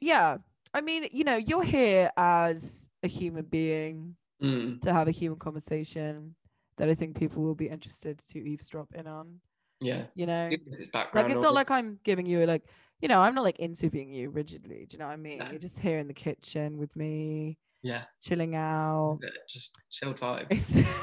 yeah, 0.00 0.36
I 0.74 0.80
mean, 0.82 1.08
you 1.10 1.24
know, 1.24 1.36
you're 1.36 1.64
here 1.64 2.10
as 2.16 2.88
a 3.02 3.08
human 3.08 3.44
being 3.44 4.16
Mm, 4.42 4.82
to 4.82 4.92
have 4.92 5.08
a 5.08 5.10
human 5.10 5.38
conversation 5.38 6.34
that 6.76 6.90
I 6.90 6.94
think 6.94 7.18
people 7.18 7.42
will 7.42 7.54
be 7.54 7.70
interested 7.70 8.18
to 8.18 8.38
eavesdrop 8.38 8.94
in 8.94 9.06
on, 9.06 9.40
yeah 9.80 10.04
you 10.14 10.26
know. 10.26 10.50
It's 10.50 10.92
Like 10.92 11.30
it's 11.30 11.40
not 11.40 11.54
like. 11.54 11.70
I'm 11.70 11.98
giving 12.04 12.26
you 12.26 12.44
like, 12.44 12.64
you 13.00 13.08
know, 13.08 13.22
I'm 13.22 13.34
not 13.34 13.44
like 13.44 13.58
interviewing 13.60 14.12
you 14.12 14.28
rigidly. 14.28 14.84
Do 14.86 14.94
you 14.94 14.98
know 14.98 15.06
what 15.06 15.14
I 15.14 15.16
mean? 15.16 15.38
No. 15.38 15.46
You're 15.50 15.58
just 15.58 15.78
here 15.78 15.98
in 15.98 16.06
the 16.06 16.12
kitchen 16.12 16.76
with 16.76 16.94
me, 16.94 17.56
yeah. 17.82 18.02
Chilling 18.22 18.54
out. 18.54 19.18
yeah, 19.22 19.30
just 19.48 19.72
chilled 19.90 20.18
vibes. 20.18 20.84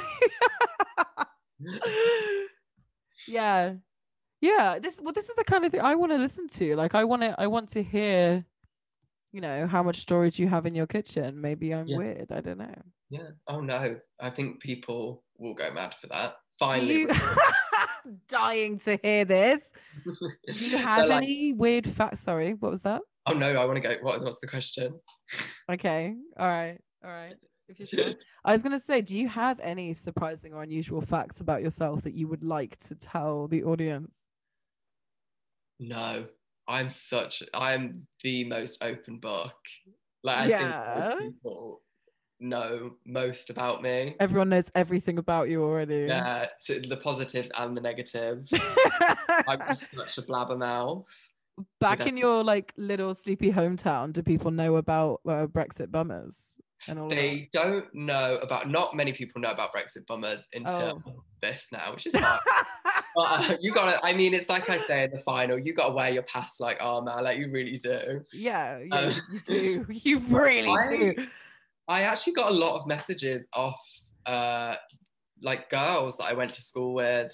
Yeah. 3.28 3.76
Yeah 4.42 4.80
this 4.80 5.00
well 5.02 5.14
this 5.14 5.30
is 5.30 5.36
the 5.38 5.44
kind 5.46 5.64
of 5.64 5.72
thing 5.72 5.80
i 5.82 5.96
want 5.96 6.12
to 6.12 6.18
listen 6.18 6.48
to. 6.50 6.76
Like 6.76 6.96
i 6.96 7.04
want 7.06 7.22
to 7.22 7.34
i 7.40 7.48
want 7.48 7.70
to 7.70 7.84
hear 7.84 8.44
you 9.32 9.40
know 9.42 9.66
how 9.68 9.82
much 9.82 10.00
storage 10.02 10.38
you 10.38 10.48
have 10.50 10.66
in 10.66 10.76
your 10.76 10.88
kitchen. 10.88 11.40
Maybe 11.40 11.74
i'm 11.74 11.88
Yeah. 11.88 11.98
weird 11.98 12.32
i 12.32 12.42
don't 12.42 12.58
know. 12.58 12.76
Yeah. 13.10 13.30
Oh 13.48 13.62
no. 13.62 13.98
I 14.20 14.30
think 14.30 14.62
people 14.62 15.24
will 15.38 15.54
go 15.54 15.72
mad 15.74 15.96
for 16.02 16.08
that. 16.08 16.34
Finally 16.60 17.02
you 17.02 17.08
dying 18.28 18.80
to 18.80 18.98
hear 19.02 19.26
this. 19.26 19.70
Do 20.54 20.70
you 20.70 20.78
have 20.78 21.08
like, 21.10 21.24
any 21.24 21.54
weird 21.54 21.88
facts 21.88 22.22
sorry 22.22 22.54
what 22.54 22.72
was 22.72 22.82
that? 22.84 23.02
Oh 23.26 23.34
no 23.34 23.50
i 23.50 23.66
want 23.66 23.82
to 23.82 23.88
go 23.88 23.96
what, 24.02 24.22
what's 24.22 24.40
the 24.40 24.48
question? 24.48 25.00
Okay 25.70 26.16
all 26.38 26.48
right 26.48 26.80
all 27.04 27.12
right 27.12 27.36
if 27.70 27.80
you're 27.80 27.88
sure 27.88 28.14
i 28.46 28.52
was 28.52 28.62
going 28.62 28.78
to 28.78 28.86
say 28.86 29.02
do 29.02 29.18
you 29.18 29.28
have 29.30 29.60
any 29.62 29.94
surprising 29.94 30.54
or 30.54 30.62
unusual 30.64 31.00
facts 31.02 31.40
about 31.40 31.62
yourself 31.62 32.02
that 32.04 32.14
you 32.14 32.28
would 32.28 32.44
like 32.44 32.78
to 32.80 32.96
tell 32.96 33.48
the 33.48 33.64
audience? 33.64 34.18
No 35.80 36.26
i'm 36.68 36.90
such 36.90 37.44
i'm 37.54 38.06
the 38.24 38.44
most 38.46 38.84
open 38.84 39.20
book. 39.20 39.56
Like 40.24 40.38
i 40.38 40.48
Yeah. 40.48 40.58
think 40.60 41.06
most 41.06 41.20
people 41.20 41.82
know 42.40 42.92
most 43.06 43.50
about 43.50 43.82
me 43.82 44.16
everyone 44.20 44.50
knows 44.50 44.70
everything 44.76 45.18
about 45.18 45.50
you 45.50 45.64
already 45.64 46.06
yeah 46.08 46.46
to 46.62 46.80
the 46.82 46.98
positives 46.98 47.50
and 47.58 47.76
the 47.78 47.82
negatives 47.82 48.52
i'm 49.48 49.60
just 49.68 49.88
such 49.96 50.18
a 50.18 50.22
blabbermouth 50.22 51.06
Back 51.80 52.08
in 52.08 52.18
your 52.18 52.44
like 52.44 52.74
little 52.78 53.14
sleepy 53.14 53.52
hometown, 53.52 54.12
do 54.12 54.24
people 54.24 54.50
know 54.50 54.78
about 54.78 55.22
uh, 55.28 55.46
Brexit 55.46 55.92
bummers 55.92 56.60
and 56.88 56.98
all 56.98 57.06
of 57.06 57.10
that? 57.12 57.16
they 57.16 57.48
don't 57.54 57.86
know 57.94 58.40
about 58.42 58.72
not 58.72 58.96
many 58.96 59.14
people 59.14 59.40
know 59.40 59.52
about 59.52 59.72
brexit 59.72 60.08
bummers 60.08 60.48
until 60.56 61.04
Oh. 61.06 61.24
this 61.44 61.68
now 61.72 61.92
which 61.94 62.08
is 62.08 62.14
fine 62.16 62.40
But 63.16 63.52
uh, 63.52 63.58
you 63.62 63.72
gotta, 63.72 64.04
I 64.04 64.14
mean, 64.14 64.34
it's 64.34 64.50
like 64.50 64.68
I 64.72 64.78
say 64.78 65.04
in 65.04 65.12
the 65.12 65.20
final, 65.20 65.60
you 65.60 65.76
gotta 65.76 65.94
wear 65.94 66.10
your 66.12 66.24
past 66.24 66.60
like 66.60 66.78
armor, 66.82 67.22
like 67.22 67.38
you 67.38 67.52
really 67.52 67.78
do. 67.78 68.22
yeah, 68.34 68.80
yeah, 68.80 68.96
Um, 68.98 69.14
you 69.32 69.40
do. 69.46 69.86
You 69.92 70.18
really 70.18 70.70
I- 70.70 70.88
do. 71.14 71.28
I 71.88 72.04
actually 72.04 72.34
got 72.34 72.52
a 72.52 72.54
lot 72.54 72.76
of 72.80 72.88
messages 72.88 73.48
off 73.54 73.80
uh, 74.26 74.76
like 75.42 75.70
girls 75.70 76.18
that 76.18 76.26
I 76.26 76.34
went 76.34 76.54
to 76.54 76.62
school 76.62 76.94
with 76.94 77.34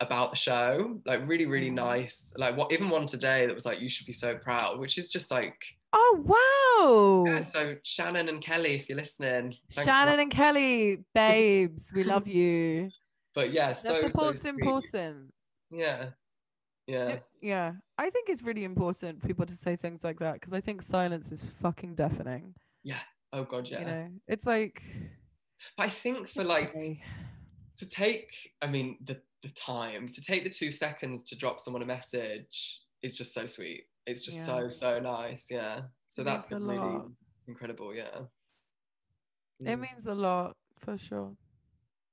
about 0.00 0.30
the 0.30 0.36
show, 0.36 1.00
like 1.06 1.26
really, 1.28 1.46
really 1.46 1.70
Mm. 1.70 1.74
nice. 1.74 2.32
Like 2.36 2.56
what, 2.56 2.72
even 2.72 2.88
one 2.90 3.06
today 3.06 3.46
that 3.46 3.54
was 3.54 3.64
like, 3.66 3.80
you 3.80 3.88
should 3.88 4.06
be 4.06 4.12
so 4.12 4.34
proud, 4.36 4.78
which 4.78 4.98
is 4.98 5.12
just 5.12 5.30
like, 5.30 5.56
Oh 5.92 7.24
wow. 7.24 7.30
yeah, 7.32 7.42
so 7.42 7.76
Shannon 7.84 8.28
and 8.28 8.40
Kelly, 8.42 8.72
if 8.74 8.88
you're 8.88 8.98
listening, 8.98 9.54
Shannon 9.70 10.18
and 10.18 10.30
Kelly, 10.30 10.98
babes, 11.14 11.92
we 11.94 12.02
love 12.04 12.26
you. 12.26 12.88
but 13.34 13.52
yeah, 13.52 13.68
The 13.70 13.74
so, 13.76 14.00
so 14.00 14.00
support's 14.08 14.40
sweet. 14.42 14.54
important. 14.54 15.32
Yeah, 15.70 16.06
yeah, 16.86 17.18
Yeah, 17.40 17.72
I 17.98 18.10
think 18.10 18.28
it's 18.28 18.42
really 18.42 18.64
important 18.64 19.20
for 19.20 19.26
people 19.28 19.46
to 19.46 19.56
say 19.56 19.76
things 19.76 20.02
like 20.02 20.18
that 20.18 20.34
because 20.34 20.52
I 20.54 20.60
think 20.60 20.82
silence 20.82 21.30
is 21.30 21.44
fucking 21.62 21.94
deafening. 21.94 22.54
Oh 23.34 23.42
god, 23.44 23.68
yeah. 23.68 23.80
You 23.80 23.84
know, 23.86 24.08
it's 24.28 24.46
like 24.46 24.80
But 25.76 25.86
I 25.86 25.88
think 25.90 26.28
for 26.28 26.44
like 26.44 26.72
to 27.76 27.88
take, 27.88 28.52
I 28.62 28.68
mean, 28.68 28.98
the 29.04 29.20
the 29.42 29.48
time 29.50 30.08
to 30.08 30.22
take 30.22 30.44
the 30.44 30.50
two 30.50 30.70
seconds 30.70 31.22
to 31.24 31.36
drop 31.36 31.60
someone 31.60 31.82
a 31.82 31.86
message 31.86 32.80
is 33.02 33.16
just 33.18 33.34
so 33.34 33.46
sweet. 33.46 33.88
It's 34.06 34.24
just 34.24 34.38
Yeah. 34.38 34.44
so 34.46 34.68
so 34.68 34.98
nice. 35.00 35.50
Yeah. 35.50 35.82
So 36.08 36.22
It 36.22 36.26
that's 36.26 36.50
really 36.52 36.76
lot. 36.76 37.08
incredible. 37.48 37.92
Yeah. 37.94 38.20
it 39.60 39.76
Mm, 39.76 39.80
means 39.80 40.06
a 40.06 40.14
lot 40.14 40.56
for 40.78 40.96
sure. 40.96 41.36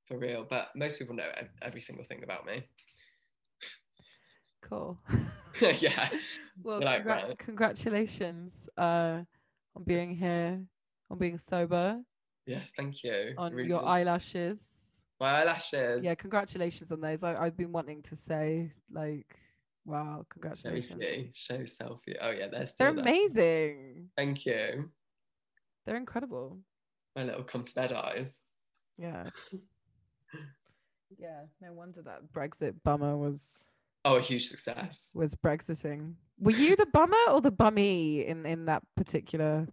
for 0.08 0.18
real. 0.18 0.44
But 0.50 0.76
most 0.76 0.98
people 0.98 1.16
know 1.16 1.30
every 1.62 1.82
single 1.82 2.04
thing 2.04 2.24
about 2.24 2.46
me. 2.48 2.64
Cool. 4.62 4.98
yeah. 5.80 6.10
well, 6.64 6.80
like, 6.82 7.06
right. 7.06 7.38
congratulations 7.38 8.70
uh, 8.78 9.22
on 9.76 9.84
being 9.86 10.16
here, 10.16 10.62
on 11.12 11.18
being 11.18 11.38
sober, 11.38 12.00
Yes. 12.48 12.68
Thank 12.76 13.04
you. 13.04 13.36
on 13.38 13.54
Really 13.54 13.70
your 13.70 13.80
did- 13.80 13.88
eyelashes. 13.88 14.78
My 15.20 15.42
eyelashes. 15.42 16.04
Yeah, 16.04 16.16
congratulations 16.16 16.92
on 16.92 17.00
those. 17.02 17.24
I, 17.24 17.36
I've 17.36 17.56
been 17.56 17.72
wanting 17.72 18.02
to 18.04 18.16
say, 18.16 18.72
like, 18.92 19.38
wow, 19.86 20.10
Let 20.10 20.18
me 20.20 20.26
congratulations. 20.32 21.00
see. 21.00 21.32
Show 21.36 21.60
selfie. 21.60 22.16
Oh 22.20 22.32
yeah, 22.32 22.48
they're 22.48 22.66
still 22.66 22.88
They're 22.94 23.04
there. 23.04 23.04
amazing. 23.04 24.10
Thank 24.18 24.46
you. 24.48 24.90
They're 25.86 25.98
incredible. 25.98 26.58
My 27.16 27.26
little 27.26 27.44
come 27.44 27.64
to 27.64 27.76
bed 27.76 27.92
eyes. 27.92 28.40
Yes. 28.98 29.32
yeah, 31.20 31.42
no 31.62 31.74
wonder 31.74 32.02
that 32.02 32.32
Brexit 32.34 32.74
bummer 32.84 33.16
was 33.18 33.48
Oh, 34.04 34.16
a 34.16 34.22
huge 34.22 34.48
success. 34.48 35.12
was 35.14 35.36
Brexiting. 35.36 36.16
Were 36.40 36.52
you 36.52 36.76
the 36.76 36.88
bummer 36.88 37.16
or 37.30 37.40
the 37.42 37.52
bummy 37.52 38.26
in 38.26 38.48
in 38.48 38.66
that 38.66 38.82
particular? 38.98 39.68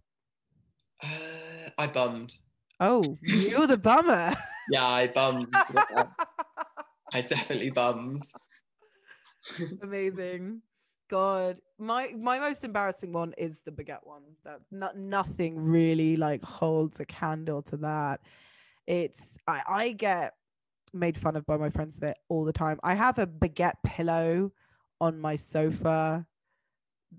Uh, 1.03 1.69
I 1.77 1.87
bummed. 1.87 2.35
Oh, 2.79 3.17
you're 3.21 3.67
the 3.67 3.77
bummer. 3.77 4.35
Yeah, 4.71 4.85
I 4.85 5.07
bummed. 5.07 5.51
I 7.13 7.21
definitely 7.21 7.71
bummed. 7.71 8.23
Amazing. 9.81 10.61
God, 11.09 11.57
my 11.79 12.13
my 12.15 12.37
most 12.37 12.63
embarrassing 12.63 13.11
one 13.11 13.33
is 13.35 13.61
the 13.61 13.71
baguette 13.71 14.03
one. 14.05 14.21
That 14.45 14.59
not, 14.69 14.95
nothing 14.95 15.57
really 15.57 16.17
like 16.17 16.43
holds 16.43 16.99
a 16.99 17.05
candle 17.05 17.63
to 17.63 17.77
that. 17.77 18.21
It's 18.85 19.39
I 19.47 19.61
I 19.67 19.91
get 19.93 20.33
made 20.93 21.17
fun 21.17 21.35
of 21.35 21.47
by 21.47 21.57
my 21.57 21.71
friends 21.71 21.97
of 21.97 22.03
it 22.03 22.17
all 22.29 22.45
the 22.45 22.53
time. 22.53 22.79
I 22.83 22.93
have 22.93 23.17
a 23.17 23.25
baguette 23.25 23.81
pillow 23.83 24.51
on 25.01 25.19
my 25.19 25.35
sofa. 25.35 26.27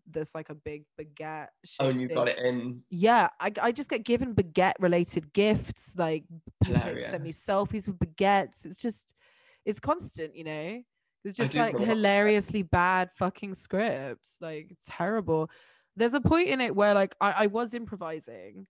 There's 0.06 0.34
like 0.34 0.50
a 0.50 0.54
big 0.54 0.84
baguette. 1.00 1.48
Oh, 1.78 1.88
and 1.88 2.00
you 2.00 2.08
thing. 2.08 2.16
got 2.16 2.28
it 2.28 2.38
in. 2.38 2.82
Yeah, 2.90 3.28
I, 3.40 3.52
I 3.60 3.72
just 3.72 3.90
get 3.90 4.04
given 4.04 4.34
baguette 4.34 4.74
related 4.78 5.32
gifts. 5.32 5.94
Like 5.96 6.24
send 6.64 7.24
me 7.24 7.32
selfies 7.32 7.86
with 7.88 7.98
baguettes. 7.98 8.64
It's 8.64 8.78
just, 8.78 9.14
it's 9.64 9.80
constant, 9.80 10.36
you 10.36 10.44
know. 10.44 10.82
It's 11.24 11.36
just 11.36 11.54
like 11.54 11.78
hilariously 11.78 12.62
bad 12.62 13.10
fucking 13.16 13.54
scripts. 13.54 14.38
Like 14.40 14.68
it's 14.70 14.86
terrible. 14.88 15.50
There's 15.96 16.14
a 16.14 16.20
point 16.20 16.48
in 16.48 16.60
it 16.60 16.74
where 16.74 16.94
like 16.94 17.14
I, 17.20 17.32
I 17.32 17.46
was 17.48 17.74
improvising, 17.74 18.66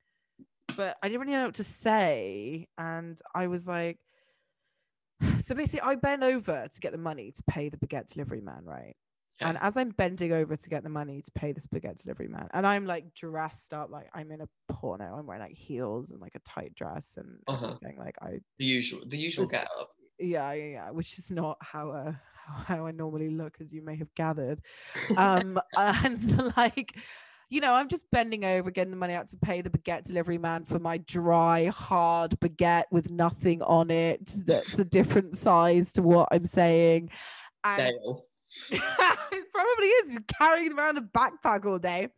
but 0.76 0.96
I 1.02 1.09
didn't 1.09 1.20
really 1.20 1.33
know 1.33 1.44
what 1.44 1.54
to 1.54 1.64
say, 1.64 2.66
and 2.76 3.20
I 3.35 3.46
was 3.46 3.68
like, 3.68 3.98
so 5.38 5.54
basically, 5.54 5.83
I 5.83 5.94
bend 5.94 6.24
over 6.24 6.66
to 6.68 6.80
get 6.80 6.92
the 6.92 6.98
money 6.98 7.30
to 7.30 7.42
pay 7.48 7.68
the 7.68 7.76
baguette 7.76 8.12
delivery 8.12 8.40
man, 8.40 8.62
right? 8.64 8.96
And 9.40 9.59
as 9.61 9.76
I'm 9.76 9.90
bending 9.90 10.33
over 10.33 10.57
to 10.57 10.68
get 10.68 10.83
the 10.83 10.88
money 10.88 11.22
to 11.22 11.31
pay 11.33 11.53
the 11.53 11.61
baguette 11.61 12.03
delivery 12.03 12.29
man, 12.29 12.48
and 12.53 12.66
I'm 12.66 12.87
like 12.87 13.14
dressed 13.14 13.72
up 13.72 13.90
like 13.90 14.09
I'm 14.14 14.31
in 14.33 14.40
a 14.42 14.48
porno, 14.68 15.16
I'm 15.18 15.26
wearing 15.26 15.42
like 15.42 15.57
heels 15.57 16.11
and 16.11 16.20
like 16.20 16.35
a 16.35 16.40
tight 16.40 16.74
dress 16.74 17.14
and 17.16 17.38
Uh-huh. 17.46 17.66
everything. 17.81 17.98
Like 17.98 18.16
I, 18.20 18.40
The 18.59 18.64
usual, 18.66 19.00
the 19.07 19.16
usual 19.18 19.46
get 19.46 19.66
up. 19.79 19.90
yeah, 20.18 20.53
yeah, 20.53 20.64
yeah, 20.64 20.90
which 20.90 21.18
is 21.18 21.31
not 21.31 21.57
how 21.61 21.90
uh, 21.90 22.12
how 22.66 22.87
I 22.87 22.90
normally 22.90 23.31
look, 23.31 23.57
as 23.61 23.72
you 23.72 23.83
may 23.83 23.96
have 23.96 24.14
gathered. 24.14 24.61
Um, 25.16 25.59
and 25.76 26.53
like, 26.57 26.96
you 27.48 27.61
know, 27.61 27.74
I'm 27.74 27.88
just 27.88 28.05
bending 28.12 28.44
over, 28.44 28.70
getting 28.70 28.90
the 28.92 28.96
money 28.96 29.14
out 29.14 29.26
to 29.29 29.37
pay 29.37 29.61
the 29.61 29.70
baguette 29.70 30.05
delivery 30.05 30.38
man 30.38 30.64
for 30.64 30.79
my 30.79 30.98
dry, 30.98 31.66
hard 31.66 32.38
baguette 32.40 32.85
with 32.92 33.11
nothing 33.11 33.61
on 33.62 33.90
it. 33.90 34.37
That's 34.46 34.79
a 34.79 34.85
different 34.85 35.35
size 35.37 35.92
to 35.94 36.03
what 36.03 36.29
I'm 36.31 36.46
saying. 36.46 37.11
And 37.64 37.76
Dale. 37.92 38.24
It 38.71 38.81
probably 39.53 39.87
is. 39.87 40.11
He's 40.11 40.21
carrying 40.27 40.73
around 40.73 40.99
a 40.99 41.03
backpack 41.03 41.65
all 41.67 41.79
day. 41.79 42.09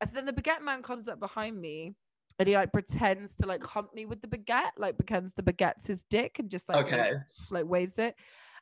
And 0.00 0.10
so 0.10 0.16
then 0.16 0.26
the 0.26 0.32
baguette 0.32 0.62
man 0.62 0.82
comes 0.82 1.08
up 1.08 1.20
behind 1.20 1.60
me 1.60 1.94
and 2.38 2.48
he 2.48 2.54
like 2.54 2.72
pretends 2.72 3.36
to 3.36 3.46
like 3.46 3.62
hump 3.62 3.94
me 3.94 4.06
with 4.06 4.20
the 4.20 4.28
baguette, 4.28 4.70
like 4.76 4.96
pretends 4.96 5.32
the 5.34 5.42
baguette's 5.42 5.86
his 5.86 6.02
dick 6.10 6.38
and 6.38 6.50
just 6.50 6.68
like, 6.68 6.86
Okay. 6.86 7.14
like 7.50 7.66
waves 7.66 7.98
it. 7.98 8.16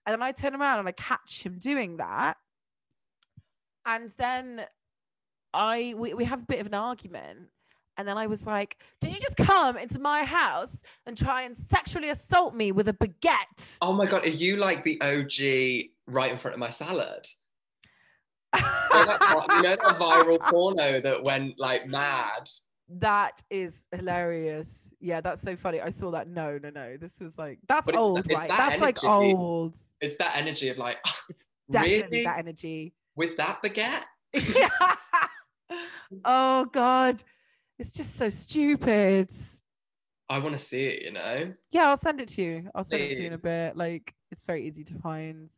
And 0.07 0.13
then 0.15 0.23
I 0.23 0.33
turn 0.33 0.55
around 0.55 0.81
and 0.81 0.89
I 0.89 0.93
catch 0.93 1.43
him 1.45 1.59
doing 1.59 1.97
that. 1.99 2.37
And 3.87 4.11
then 4.11 4.67
I 5.55 5.95
we, 5.97 6.15
we 6.15 6.25
have 6.25 6.43
a 6.43 6.47
bit 6.47 6.61
of 6.61 6.67
an 6.67 6.75
argument. 6.75 7.49
And 8.01 8.09
then 8.09 8.17
I 8.17 8.27
was 8.27 8.47
like, 8.47 8.79
Did 9.03 9.13
you 9.13 9.21
just 9.21 9.37
come 9.37 9.77
into 9.77 9.99
my 9.99 10.25
house 10.25 10.83
and 11.05 11.19
try 11.19 11.43
and 11.43 11.55
sexually 11.55 12.09
assault 12.09 12.55
me 12.55 12.73
with 12.73 12.89
a 12.89 12.95
baguette? 12.95 13.77
Oh 13.83 13.93
my 13.93 14.07
god, 14.07 14.25
are 14.25 14.31
you 14.31 14.57
like 14.57 14.85
the 14.85 14.99
OG 15.03 15.91
right 16.07 16.33
in 16.33 16.39
front 16.39 16.55
of 16.55 16.61
my 16.61 16.71
salad? 16.71 17.27
You 18.93 18.99
know 18.99 19.05
that, 19.07 19.47
you 19.51 19.63
know 19.63 19.77
that 19.77 20.01
viral 20.01 20.41
porno 20.41 21.01
that 21.01 21.23
went 21.25 21.61
like 21.61 21.87
mad? 21.87 22.49
That 22.89 23.41
is 23.51 23.87
hilarious. 23.93 24.93
Yeah, 24.99 25.21
that's 25.21 25.43
so 25.43 25.55
funny. 25.55 25.81
I 25.81 25.91
saw 25.91 26.11
that. 26.11 26.27
No, 26.27 26.59
no, 26.61 26.71
no. 26.71 26.97
This 26.97 27.21
was 27.21 27.39
like 27.39 27.59
that's 27.69 27.87
But 27.87 27.95
old, 27.97 28.19
it's 28.21 28.35
right? 28.35 28.49
that 28.49 28.59
That's 28.71 28.81
like 28.81 29.05
energy. 29.05 29.35
old. 29.35 29.77
It's 30.01 30.17
that 30.17 30.37
energy 30.37 30.71
of 30.71 30.79
like, 30.79 30.99
It's 31.29 31.47
definitely 31.71 32.01
really? 32.11 32.25
that 32.25 32.39
energy. 32.39 32.95
With 33.15 33.37
that 33.37 33.63
baguette? 33.63 34.05
yeah. 34.57 34.69
Oh 36.25 36.65
god. 36.65 37.23
It's 37.81 37.93
just 37.93 38.17
so 38.17 38.29
stupid. 38.29 39.31
I 40.29 40.39
want 40.39 40.53
to 40.53 40.59
see 40.59 40.85
it, 40.85 41.03
you 41.03 41.13
know? 41.13 41.55
Yeah, 41.71 41.89
I'll 41.89 41.97
send 41.97 42.21
it 42.21 42.29
to 42.29 42.43
you. 42.43 42.71
I'll 42.75 42.85
send 42.85 43.01
it 43.01 43.15
to 43.15 43.21
you 43.23 43.29
in 43.29 43.33
a 43.33 43.39
bit. 43.39 43.75
Like 43.75 44.15
it's 44.31 44.45
very 44.45 44.67
easy 44.67 44.85
to 44.85 44.95
find. 44.97 45.51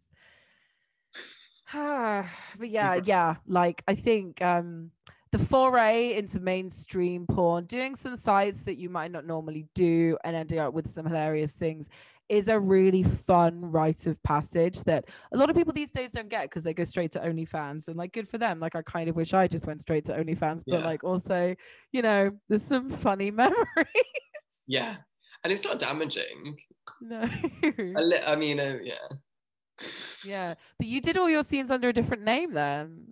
but 1.74 2.28
yeah, 2.60 3.00
yeah. 3.04 3.34
Like 3.48 3.82
I 3.88 3.96
think 3.96 4.40
um 4.40 4.92
the 5.32 5.40
foray 5.40 6.14
into 6.14 6.38
mainstream 6.38 7.26
porn, 7.26 7.64
doing 7.64 7.96
some 7.96 8.14
sites 8.14 8.62
that 8.62 8.78
you 8.78 8.88
might 8.88 9.10
not 9.10 9.26
normally 9.26 9.66
do 9.74 10.16
and 10.22 10.36
ending 10.36 10.60
up 10.60 10.74
with 10.74 10.86
some 10.86 11.04
hilarious 11.04 11.54
things 11.54 11.88
is 12.28 12.48
a 12.48 12.58
really 12.58 13.02
fun 13.02 13.60
rite 13.60 14.06
of 14.06 14.22
passage 14.22 14.80
that 14.84 15.04
a 15.32 15.36
lot 15.36 15.50
of 15.50 15.56
people 15.56 15.72
these 15.72 15.92
days 15.92 16.12
don't 16.12 16.28
get 16.28 16.44
because 16.44 16.64
they 16.64 16.72
go 16.72 16.84
straight 16.84 17.12
to 17.12 17.20
OnlyFans 17.20 17.88
and 17.88 17.96
like 17.96 18.12
good 18.12 18.28
for 18.28 18.38
them. 18.38 18.58
Like 18.60 18.74
I 18.74 18.82
kind 18.82 19.08
of 19.08 19.16
wish 19.16 19.34
I 19.34 19.46
just 19.46 19.66
went 19.66 19.80
straight 19.80 20.04
to 20.06 20.12
OnlyFans, 20.12 20.62
but 20.66 20.80
Yeah. 20.80 20.84
like 20.86 21.04
also, 21.04 21.54
you 21.92 22.00
know, 22.02 22.30
there's 22.48 22.62
some 22.62 22.88
funny 22.88 23.30
memories. 23.42 23.56
Yeah. 24.66 24.96
And 25.44 25.52
it's 25.52 25.64
not 25.64 25.78
damaging. 25.78 26.56
no. 27.00 27.22
A 27.62 28.02
li- 28.02 28.20
I 28.26 28.36
mean, 28.36 28.60
uh, 28.60 28.78
yeah. 28.82 28.94
Yeah, 30.24 30.54
but 30.78 30.86
you 30.86 31.00
did 31.00 31.16
all 31.16 31.28
your 31.28 31.42
scenes 31.42 31.70
under 31.70 31.88
a 31.88 31.92
different 31.92 32.22
name 32.22 32.52
then. 32.52 33.04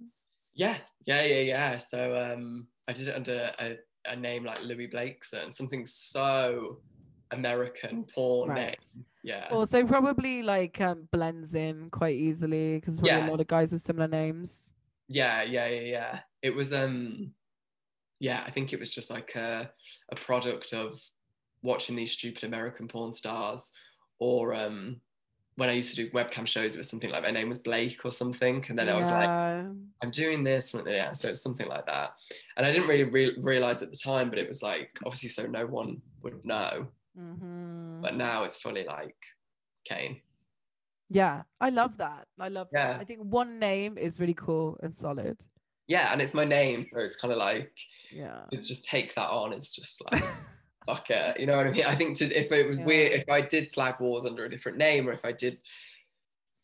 Yeah, 0.54 0.76
yeah, 1.06 1.22
yeah, 1.22 1.40
yeah. 1.40 1.76
So 1.78 2.16
um, 2.16 2.68
I 2.86 2.92
did 2.92 3.08
it 3.08 3.16
under 3.16 3.50
a, 3.60 3.76
a 4.08 4.16
name 4.16 4.44
like 4.44 4.62
Louis 4.62 4.88
Blakeson, 4.88 5.52
something 5.52 5.84
so 5.84 6.80
American 7.32 8.04
porn 8.04 8.54
name. 8.54 8.74
Yeah. 9.22 9.48
Also, 9.50 9.84
probably 9.86 10.42
like 10.42 10.80
um, 10.80 11.08
blends 11.12 11.54
in 11.54 11.90
quite 11.90 12.16
easily 12.16 12.76
because 12.76 13.00
Yeah. 13.02 13.28
a 13.28 13.30
lot 13.30 13.40
of 13.40 13.46
guys 13.46 13.72
with 13.72 13.82
similar 13.82 14.08
names. 14.08 14.72
Yeah, 15.08 15.42
yeah, 15.42 15.68
yeah, 15.68 15.80
yeah. 15.80 16.20
It 16.42 16.54
was 16.54 16.72
um 16.72 17.34
yeah, 18.20 18.42
I 18.46 18.50
think 18.50 18.72
it 18.72 18.80
was 18.80 18.90
just 18.90 19.10
like 19.10 19.34
a 19.36 19.70
a 20.10 20.16
product 20.16 20.72
of 20.72 21.02
watching 21.62 21.96
these 21.96 22.12
stupid 22.12 22.44
American 22.44 22.88
porn 22.88 23.12
stars 23.12 23.72
or 24.18 24.54
um 24.54 25.00
when 25.56 25.68
I 25.68 25.72
used 25.72 25.94
to 25.94 26.04
do 26.04 26.10
webcam 26.12 26.46
shows, 26.46 26.74
it 26.74 26.78
was 26.78 26.88
something 26.88 27.10
like 27.10 27.22
my 27.22 27.30
name 27.30 27.48
was 27.48 27.58
Blake 27.58 28.02
or 28.06 28.10
something. 28.10 28.64
And 28.70 28.78
then 28.78 28.88
I 28.88 28.94
was 28.94 29.10
like, 29.10 29.28
I'm 29.28 30.10
doing 30.10 30.42
this. 30.42 30.74
Yeah, 30.86 31.12
so 31.12 31.28
it's 31.28 31.42
something 31.42 31.68
like 31.68 31.84
that. 31.84 32.12
And 32.56 32.64
I 32.64 32.72
didn't 32.72 32.88
really 32.88 33.04
re- 33.04 33.36
realize 33.42 33.82
at 33.82 33.90
the 33.92 33.98
time, 33.98 34.30
but 34.30 34.38
it 34.38 34.48
was 34.48 34.62
like, 34.62 34.96
obviously, 35.04 35.28
so 35.28 35.46
no 35.46 35.66
one 35.66 36.00
would 36.22 36.42
know. 36.46 36.86
Mhm. 37.20 38.00
But 38.02 38.16
now 38.16 38.44
it's 38.44 38.56
fully 38.56 38.84
like 38.84 39.16
Cain. 39.84 40.20
yeah, 41.08 41.42
I 41.60 41.70
love 41.70 41.96
that. 41.98 42.26
I 42.38 42.48
love 42.48 42.68
that. 42.72 42.94
Yeah. 42.94 43.00
I 43.00 43.04
think 43.04 43.20
one 43.22 43.58
name 43.58 43.98
is 43.98 44.20
really 44.20 44.34
cool 44.34 44.78
and 44.82 44.94
solid. 44.94 45.38
Yeah, 45.88 46.12
and 46.12 46.22
it's 46.22 46.34
my 46.34 46.44
name. 46.44 46.84
So 46.84 46.98
it's 47.00 47.16
kind 47.16 47.32
of 47.32 47.38
like, 47.38 47.76
Yeah. 48.12 48.42
to 48.52 48.56
just 48.58 48.84
take 48.84 49.14
that 49.16 49.28
on, 49.30 49.52
it's 49.52 49.74
just 49.74 50.00
like, 50.12 50.22
fuck 50.86 51.10
it. 51.10 51.40
You 51.40 51.46
know 51.46 51.56
what 51.56 51.66
I 51.66 51.70
mean? 51.72 51.84
I 51.84 51.96
think 51.96 52.16
to, 52.18 52.24
if 52.26 52.52
it 52.52 52.66
was 52.68 52.78
Yeah. 52.78 52.84
weird, 52.84 53.12
if 53.12 53.28
I 53.28 53.40
did 53.40 53.72
Slag 53.72 53.98
Wars 54.00 54.24
under 54.24 54.44
a 54.44 54.48
different 54.48 54.78
name 54.78 55.08
or 55.08 55.12
if 55.12 55.24
I 55.24 55.32
did 55.32 55.62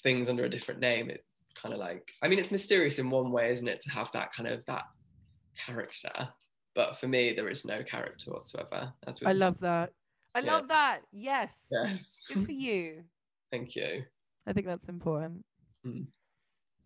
things 0.02 0.28
under 0.28 0.44
a 0.44 0.48
different 0.48 0.78
name, 0.80 1.10
it 1.10 1.24
kind 1.56 1.72
of 1.74 1.80
like, 1.80 2.12
I 2.22 2.28
mean, 2.28 2.38
it's 2.38 2.52
mysterious 2.52 2.98
in 3.00 3.10
one 3.10 3.32
way, 3.32 3.50
isn't 3.50 3.66
it? 3.66 3.80
To 3.80 3.90
have 3.90 4.12
that 4.12 4.32
kind 4.32 4.48
of 4.48 4.64
that 4.66 4.84
character. 5.56 6.28
but 6.74 6.96
for 6.98 7.08
me, 7.08 7.32
there 7.32 7.48
is 7.48 7.64
no 7.64 7.82
character 7.82 8.30
whatsoever. 8.30 8.92
As 9.06 9.20
I 9.24 9.32
love 9.32 9.58
that. 9.60 9.92
I 10.36 10.40
Yeah. 10.40 10.52
love 10.52 10.68
that. 10.68 11.00
Yes. 11.12 11.66
Yes. 11.70 12.22
Good 12.28 12.44
for 12.44 12.52
you. 12.52 13.04
Thank 13.50 13.74
you. 13.74 14.04
I 14.46 14.52
think 14.52 14.66
that's 14.66 14.86
important. 14.90 15.46
Mm. 15.86 16.08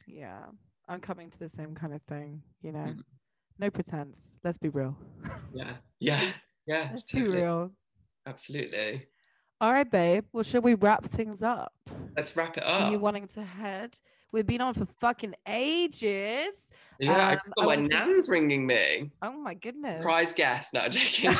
Yeah. 0.06 0.44
I'm 0.88 1.00
coming 1.00 1.30
to 1.30 1.38
the 1.38 1.48
same 1.48 1.74
kind 1.74 1.92
of 1.92 2.00
thing, 2.02 2.42
you 2.62 2.70
know. 2.70 2.78
Mm. 2.78 3.02
No 3.58 3.70
pretense. 3.70 4.38
Let's 4.44 4.56
be 4.56 4.68
real. 4.68 4.96
Yeah. 5.52 5.74
Yeah. 5.98 6.32
Yeah. 6.66 6.90
Let's 6.92 7.10
be 7.10 7.26
real. 7.26 7.72
Absolutely. 8.26 9.08
All 9.60 9.72
right, 9.72 9.90
babe. 9.90 10.24
Well, 10.32 10.42
should 10.42 10.64
we 10.64 10.72
wrap 10.72 11.04
things 11.04 11.42
up? 11.42 11.74
Let's 12.16 12.34
wrap 12.34 12.56
it 12.56 12.64
up. 12.64 12.82
Are 12.82 12.90
you 12.90 12.98
wanting 12.98 13.26
to 13.28 13.44
head? 13.44 13.94
We've 14.32 14.46
been 14.46 14.62
on 14.62 14.72
for 14.72 14.86
fucking 15.00 15.34
ages. 15.46 16.70
yeah. 16.98 17.12
I 17.12 17.32
um, 17.34 17.40
I 17.58 17.60
my 17.60 17.66
want 17.66 17.90
to- 17.90 17.98
nan's 17.98 18.30
ringing 18.30 18.66
me. 18.66 19.10
Oh 19.20 19.32
my 19.32 19.52
goodness. 19.52 20.02
Prize 20.02 20.32
guest. 20.32 20.72
No, 20.72 20.80
I'm 20.80 20.90
joking. 20.90 21.34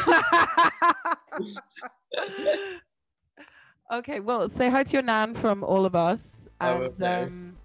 okay, 3.92 4.20
well, 4.20 4.50
say 4.50 4.68
hi 4.68 4.83
to 4.83 4.92
your 4.92 5.02
nan 5.02 5.35
from 5.35 5.64
all 5.64 5.87
of 5.87 5.94
us. 5.94 6.46
And 6.61 7.02
um, 7.02 7.56